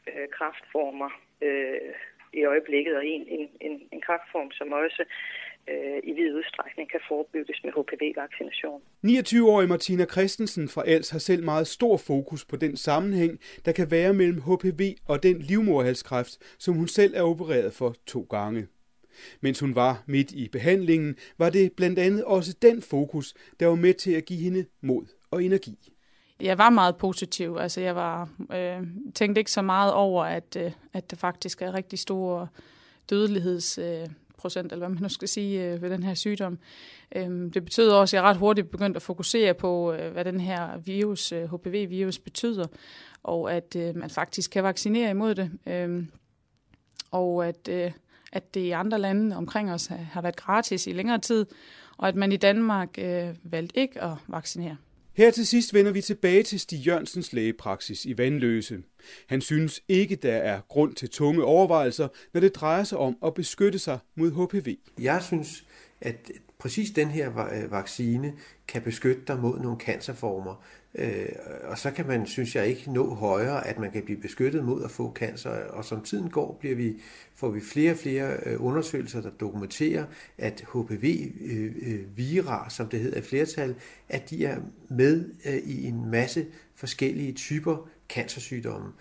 øh, 0.07 0.27
kræftformer 0.37 1.09
øh, 1.41 1.93
i 2.33 2.43
øjeblikket, 2.43 2.95
og 2.97 3.05
en, 3.05 3.27
en, 3.27 3.49
en, 3.61 3.87
en 3.91 4.01
kræftform, 4.01 4.51
som 4.51 4.71
også 4.71 5.05
øh, 5.71 5.99
i 6.03 6.11
vid 6.13 6.33
udstrækning 6.35 6.91
kan 6.91 6.99
forebygges 7.07 7.57
med 7.63 7.71
HPV-vaccination. 7.71 8.81
29-årige 9.05 9.67
Martina 9.67 10.05
Christensen 10.05 10.69
fra 10.69 10.83
Els 10.87 11.09
har 11.09 11.19
selv 11.19 11.43
meget 11.43 11.67
stor 11.67 11.97
fokus 11.97 12.45
på 12.45 12.55
den 12.55 12.77
sammenhæng, 12.77 13.39
der 13.65 13.71
kan 13.71 13.91
være 13.91 14.13
mellem 14.13 14.41
HPV 14.41 14.81
og 15.07 15.23
den 15.23 15.37
livmorhalskræft, 15.39 16.37
som 16.59 16.73
hun 16.73 16.87
selv 16.87 17.13
er 17.15 17.21
opereret 17.21 17.73
for 17.73 17.95
to 18.07 18.27
gange. 18.29 18.67
Mens 19.41 19.59
hun 19.59 19.75
var 19.75 20.03
midt 20.05 20.31
i 20.31 20.49
behandlingen, 20.49 21.15
var 21.37 21.49
det 21.49 21.73
blandt 21.73 21.99
andet 21.99 22.23
også 22.23 22.55
den 22.61 22.81
fokus, 22.81 23.33
der 23.59 23.67
var 23.67 23.75
med 23.75 23.93
til 23.93 24.11
at 24.11 24.25
give 24.25 24.39
hende 24.39 24.65
mod 24.81 25.05
og 25.31 25.43
energi. 25.43 25.93
Jeg 26.41 26.57
var 26.57 26.69
meget 26.69 26.97
positiv. 26.97 27.57
Altså, 27.59 27.81
jeg 27.81 27.95
var, 27.95 28.29
øh, 28.53 28.87
tænkte 29.15 29.39
ikke 29.39 29.51
så 29.51 29.61
meget 29.61 29.93
over, 29.93 30.23
at, 30.23 30.57
øh, 30.59 30.71
at 30.93 31.11
der 31.11 31.17
faktisk 31.17 31.61
er 31.61 31.73
rigtig 31.73 31.99
store 31.99 32.47
dødelighedsprocent, 33.09 34.09
øh, 34.09 34.26
procent, 34.37 34.71
eller 34.71 34.87
hvad 34.87 34.93
man 34.95 35.03
nu 35.03 35.09
skal 35.09 35.27
sige, 35.27 35.63
øh, 35.63 35.81
ved 35.81 35.89
den 35.89 36.03
her 36.03 36.13
sygdom. 36.13 36.59
Øhm, 37.15 37.51
det 37.51 37.63
betød 37.65 37.89
også, 37.89 38.17
at 38.17 38.21
jeg 38.21 38.29
ret 38.29 38.37
hurtigt 38.37 38.71
begyndte 38.71 38.97
at 38.97 39.01
fokusere 39.01 39.53
på, 39.53 39.93
øh, 39.93 40.11
hvad 40.11 40.25
den 40.25 40.39
her 40.39 40.77
virus, 40.77 41.31
øh, 41.31 41.53
HPV-virus, 41.53 42.19
betyder, 42.19 42.65
og 43.23 43.53
at 43.53 43.75
man 43.95 44.09
faktisk 44.09 44.51
kan 44.51 44.63
vaccinere 44.63 45.09
imod 45.09 45.35
det. 45.35 45.51
Øhm, 45.65 46.11
og 47.11 47.47
at, 47.47 47.69
at 48.31 48.53
det 48.53 48.59
i 48.59 48.71
andre 48.71 48.99
lande 48.99 49.35
omkring 49.35 49.71
os 49.71 49.87
har 49.87 50.21
været 50.21 50.35
gratis 50.35 50.87
i 50.87 50.91
længere 50.91 51.19
tid, 51.19 51.45
og 51.97 52.07
at 52.07 52.15
man 52.15 52.31
i 52.31 52.37
Danmark 52.37 52.97
valgte 53.43 53.79
ikke 53.79 54.03
at 54.03 54.13
vaccinere. 54.27 54.77
Her 55.17 55.31
til 55.31 55.47
sidst 55.47 55.73
vender 55.73 55.91
vi 55.91 56.01
tilbage 56.01 56.43
til 56.43 56.59
Stig 56.59 56.87
Jørgensens 56.87 57.33
lægepraksis 57.33 58.05
i 58.05 58.17
Vandløse. 58.17 58.83
Han 59.27 59.41
synes 59.41 59.83
ikke, 59.87 60.15
der 60.15 60.35
er 60.35 60.61
grund 60.67 60.95
til 60.95 61.09
tunge 61.09 61.43
overvejelser, 61.43 62.07
når 62.33 62.41
det 62.41 62.55
drejer 62.55 62.83
sig 62.83 62.97
om 62.97 63.17
at 63.25 63.33
beskytte 63.33 63.79
sig 63.79 63.99
mod 64.15 64.31
HPV. 64.31 64.75
Jeg 64.99 65.23
synes, 65.23 65.63
at 66.01 66.31
præcis 66.59 66.91
den 66.91 67.07
her 67.07 67.47
øh, 67.47 67.71
vaccine 67.71 68.33
kan 68.67 68.81
beskytte 68.81 69.21
dig 69.27 69.39
mod 69.39 69.59
nogle 69.59 69.79
cancerformer. 69.79 70.63
Øh, 70.95 71.29
og 71.63 71.77
så 71.77 71.91
kan 71.91 72.07
man, 72.07 72.25
synes 72.25 72.55
jeg, 72.55 72.67
ikke 72.67 72.91
nå 72.91 73.13
højere, 73.13 73.67
at 73.67 73.79
man 73.79 73.91
kan 73.91 74.03
blive 74.03 74.21
beskyttet 74.21 74.63
mod 74.63 74.83
at 74.83 74.91
få 74.91 75.13
cancer. 75.13 75.49
Og 75.49 75.85
som 75.85 76.01
tiden 76.01 76.29
går, 76.29 76.57
bliver 76.59 76.75
vi, 76.75 77.01
får 77.35 77.49
vi 77.49 77.61
flere 77.61 77.91
og 77.91 77.97
flere 77.97 78.37
øh, 78.45 78.65
undersøgelser, 78.65 79.21
der 79.21 79.29
dokumenterer, 79.29 80.05
at 80.37 80.63
HPV-vira, 80.73 82.63
øh, 82.65 82.71
som 82.71 82.89
det 82.89 82.99
hedder 82.99 83.17
i 83.17 83.21
flertal, 83.21 83.75
at 84.09 84.29
de 84.29 84.45
er 84.45 84.57
med 84.89 85.29
i 85.63 85.85
en 85.85 86.11
masse 86.11 86.45
forskellige 86.75 87.33
typer 87.33 87.89
cancersygdomme. 88.09 88.91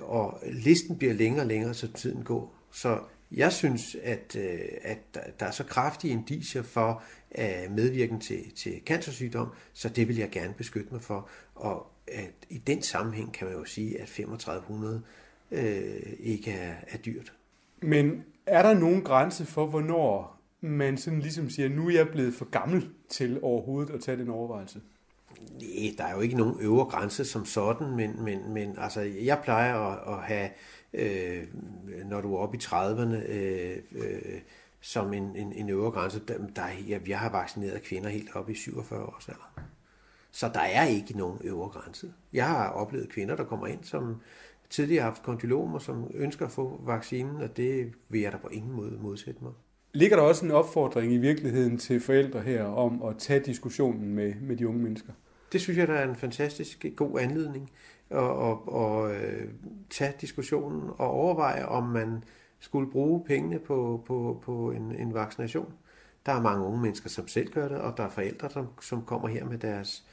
Og 0.00 0.40
listen 0.52 0.98
bliver 0.98 1.14
længere 1.14 1.42
og 1.42 1.46
længere, 1.46 1.74
som 1.74 1.88
tiden 1.92 2.24
går. 2.24 2.54
Så 2.72 2.98
jeg 3.36 3.52
synes, 3.52 3.96
at, 4.02 4.36
øh, 4.38 4.58
at 4.82 4.98
der 5.40 5.46
er 5.46 5.50
så 5.50 5.64
kraftige 5.64 6.12
indicier 6.12 6.62
for 6.62 7.02
uh, 7.38 7.72
medvirken 7.72 8.20
til, 8.20 8.54
til 8.56 8.80
cancersygdom, 8.86 9.48
så 9.72 9.88
det 9.88 10.08
vil 10.08 10.16
jeg 10.16 10.30
gerne 10.30 10.54
beskytte 10.54 10.88
mig 10.92 11.02
for. 11.02 11.28
Og 11.54 11.86
at 12.08 12.32
i 12.48 12.58
den 12.58 12.82
sammenhæng 12.82 13.32
kan 13.32 13.46
man 13.46 13.56
jo 13.56 13.64
sige, 13.64 14.00
at 14.00 14.08
3500 14.08 15.02
uh, 15.50 15.58
ikke 16.18 16.50
er, 16.50 16.74
er 16.88 16.96
dyrt. 16.96 17.32
Men 17.82 18.24
er 18.46 18.62
der 18.62 18.74
nogen 18.74 19.02
grænse 19.02 19.46
for, 19.46 19.66
hvornår 19.66 20.40
man 20.60 20.96
sådan 20.96 21.20
ligesom 21.20 21.50
siger, 21.50 21.68
nu 21.68 21.88
er 21.88 21.92
jeg 21.92 22.08
blevet 22.08 22.34
for 22.34 22.44
gammel 22.44 22.88
til 23.08 23.38
overhovedet 23.42 23.94
at 23.94 24.00
tage 24.00 24.16
den 24.16 24.28
overvejelse? 24.28 24.80
Nej, 25.40 25.94
der 25.98 26.04
er 26.04 26.14
jo 26.14 26.20
ikke 26.20 26.36
nogen 26.36 26.60
øvre 26.60 26.84
grænse 26.84 27.24
som 27.24 27.44
sådan, 27.44 27.96
men, 27.96 28.24
men, 28.24 28.52
men 28.52 28.74
altså, 28.78 29.00
jeg 29.00 29.40
plejer 29.44 29.74
at, 29.74 30.14
at 30.14 30.22
have 30.22 30.48
øh, 30.94 31.46
når 32.04 32.20
du 32.20 32.34
er 32.34 32.38
oppe 32.38 32.56
i 32.56 32.60
30'erne, 32.60 33.30
øh, 33.30 33.76
øh, 33.92 34.40
som 34.80 35.12
en, 35.12 35.36
en, 35.36 35.52
en 35.52 35.70
øvre 35.70 35.90
grænse. 35.90 36.22
Der, 36.28 36.34
der, 36.56 36.66
ja, 36.88 36.98
jeg 37.06 37.18
har 37.18 37.30
vaccineret 37.30 37.82
kvinder 37.82 38.08
helt 38.08 38.36
op 38.36 38.50
i 38.50 38.54
47 38.54 39.02
års 39.02 39.28
alder. 39.28 39.60
Så 40.30 40.50
der 40.54 40.60
er 40.60 40.84
ikke 40.84 41.18
nogen 41.18 41.38
øvre 41.44 41.68
grænse. 41.68 42.12
Jeg 42.32 42.46
har 42.46 42.68
oplevet 42.68 43.08
kvinder, 43.08 43.36
der 43.36 43.44
kommer 43.44 43.66
ind, 43.66 43.84
som 43.84 44.20
tidligere 44.70 45.02
har 45.02 45.10
haft 45.10 45.22
kondylomer, 45.22 45.78
som 45.78 46.10
ønsker 46.14 46.46
at 46.46 46.52
få 46.52 46.80
vaccinen, 46.86 47.36
og 47.36 47.56
det 47.56 47.92
vil 48.08 48.20
jeg 48.20 48.32
da 48.32 48.36
på 48.36 48.48
ingen 48.48 48.72
måde 48.72 48.98
modsætte 49.00 49.44
mig. 49.44 49.52
Ligger 49.92 50.16
der 50.16 50.22
også 50.22 50.44
en 50.44 50.50
opfordring 50.50 51.12
i 51.12 51.16
virkeligheden 51.16 51.78
til 51.78 52.00
forældre 52.00 52.40
her 52.40 52.64
om 52.64 53.02
at 53.02 53.18
tage 53.18 53.40
diskussionen 53.40 54.14
med, 54.14 54.34
med 54.34 54.56
de 54.56 54.68
unge 54.68 54.82
mennesker? 54.82 55.12
Det 55.52 55.60
synes 55.60 55.78
jeg, 55.78 55.88
der 55.88 55.94
er 55.94 56.08
en 56.08 56.16
fantastisk 56.16 56.86
god 56.96 57.20
anledning 57.20 57.70
og, 58.10 58.36
og, 58.36 58.68
og 58.68 59.14
øh, 59.14 59.48
tage 59.90 60.14
diskussionen 60.20 60.90
og 60.98 61.10
overveje, 61.10 61.64
om 61.64 61.82
man 61.82 62.24
skulle 62.58 62.90
bruge 62.90 63.24
pengene 63.24 63.58
på, 63.58 64.02
på, 64.06 64.42
på 64.42 64.70
en, 64.70 64.94
en 64.96 65.14
vaccination. 65.14 65.72
Der 66.26 66.32
er 66.32 66.42
mange 66.42 66.66
unge 66.66 66.80
mennesker, 66.80 67.08
som 67.08 67.28
selv 67.28 67.52
gør 67.52 67.68
det, 67.68 67.78
og 67.78 67.96
der 67.96 68.04
er 68.04 68.10
forældre, 68.10 68.50
som, 68.50 68.66
som 68.80 69.02
kommer 69.02 69.28
her 69.28 69.44
med 69.44 69.58
deres 69.58 70.04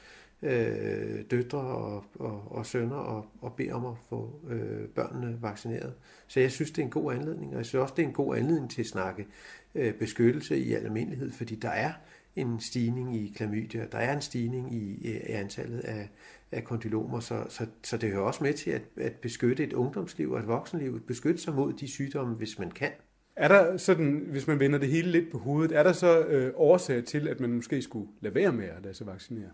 øh, 0.42 1.24
døtre 1.30 1.58
og, 1.58 2.04
og, 2.14 2.52
og 2.52 2.66
sønner 2.66 2.96
og, 2.96 3.26
og 3.40 3.52
beder 3.52 3.74
om 3.74 3.86
at 3.86 3.96
få 4.08 4.40
øh, 4.48 4.88
børnene 4.88 5.42
vaccineret. 5.42 5.94
Så 6.26 6.40
jeg 6.40 6.50
synes, 6.50 6.70
det 6.70 6.78
er 6.78 6.86
en 6.86 6.90
god 6.90 7.12
anledning, 7.12 7.52
og 7.52 7.58
jeg 7.58 7.66
synes 7.66 7.82
også, 7.82 7.94
det 7.96 8.02
er 8.02 8.06
en 8.06 8.14
god 8.14 8.36
anledning 8.36 8.70
til 8.70 8.82
at 8.82 8.86
snakke 8.86 9.26
øh, 9.74 9.94
beskyttelse 9.94 10.58
i 10.58 10.72
almindelighed, 10.72 11.32
fordi 11.32 11.54
der 11.54 11.70
er 11.70 11.92
en 12.36 12.60
stigning 12.60 13.16
i 13.16 13.32
klamydia, 13.36 13.86
der 13.92 13.98
er 13.98 14.12
en 14.12 14.22
stigning 14.22 14.74
i, 14.74 15.08
øh, 15.08 15.16
i 15.16 15.32
antallet 15.32 15.80
af, 15.80 16.10
af 16.52 16.64
kondylomer, 16.64 17.20
så, 17.20 17.44
så, 17.48 17.66
så 17.82 17.96
det 17.96 18.10
hører 18.10 18.22
også 18.22 18.44
med 18.44 18.52
til 18.54 18.70
at, 18.70 18.82
at 18.96 19.12
beskytte 19.12 19.64
et 19.64 19.72
ungdomsliv 19.72 20.30
og 20.30 20.40
et 20.40 20.48
voksenliv, 20.48 21.00
beskytte 21.00 21.42
sig 21.42 21.54
mod 21.54 21.72
de 21.72 21.88
sygdomme, 21.88 22.34
hvis 22.34 22.58
man 22.58 22.70
kan. 22.70 22.90
Er 23.36 23.48
der 23.48 23.76
sådan, 23.76 24.26
hvis 24.30 24.46
man 24.46 24.60
vender 24.60 24.78
det 24.78 24.88
hele 24.88 25.10
lidt 25.10 25.30
på 25.30 25.38
hovedet, 25.38 25.76
er 25.76 25.82
der 25.82 25.92
så 25.92 26.20
øh, 26.20 26.52
årsag 26.56 27.04
til, 27.04 27.28
at 27.28 27.40
man 27.40 27.52
måske 27.52 27.82
skulle 27.82 28.08
lade 28.20 28.34
være 28.34 28.52
med 28.52 28.64
at 28.64 28.82
lade 28.82 28.94
sig 28.94 29.06
vaccinere? 29.06 29.50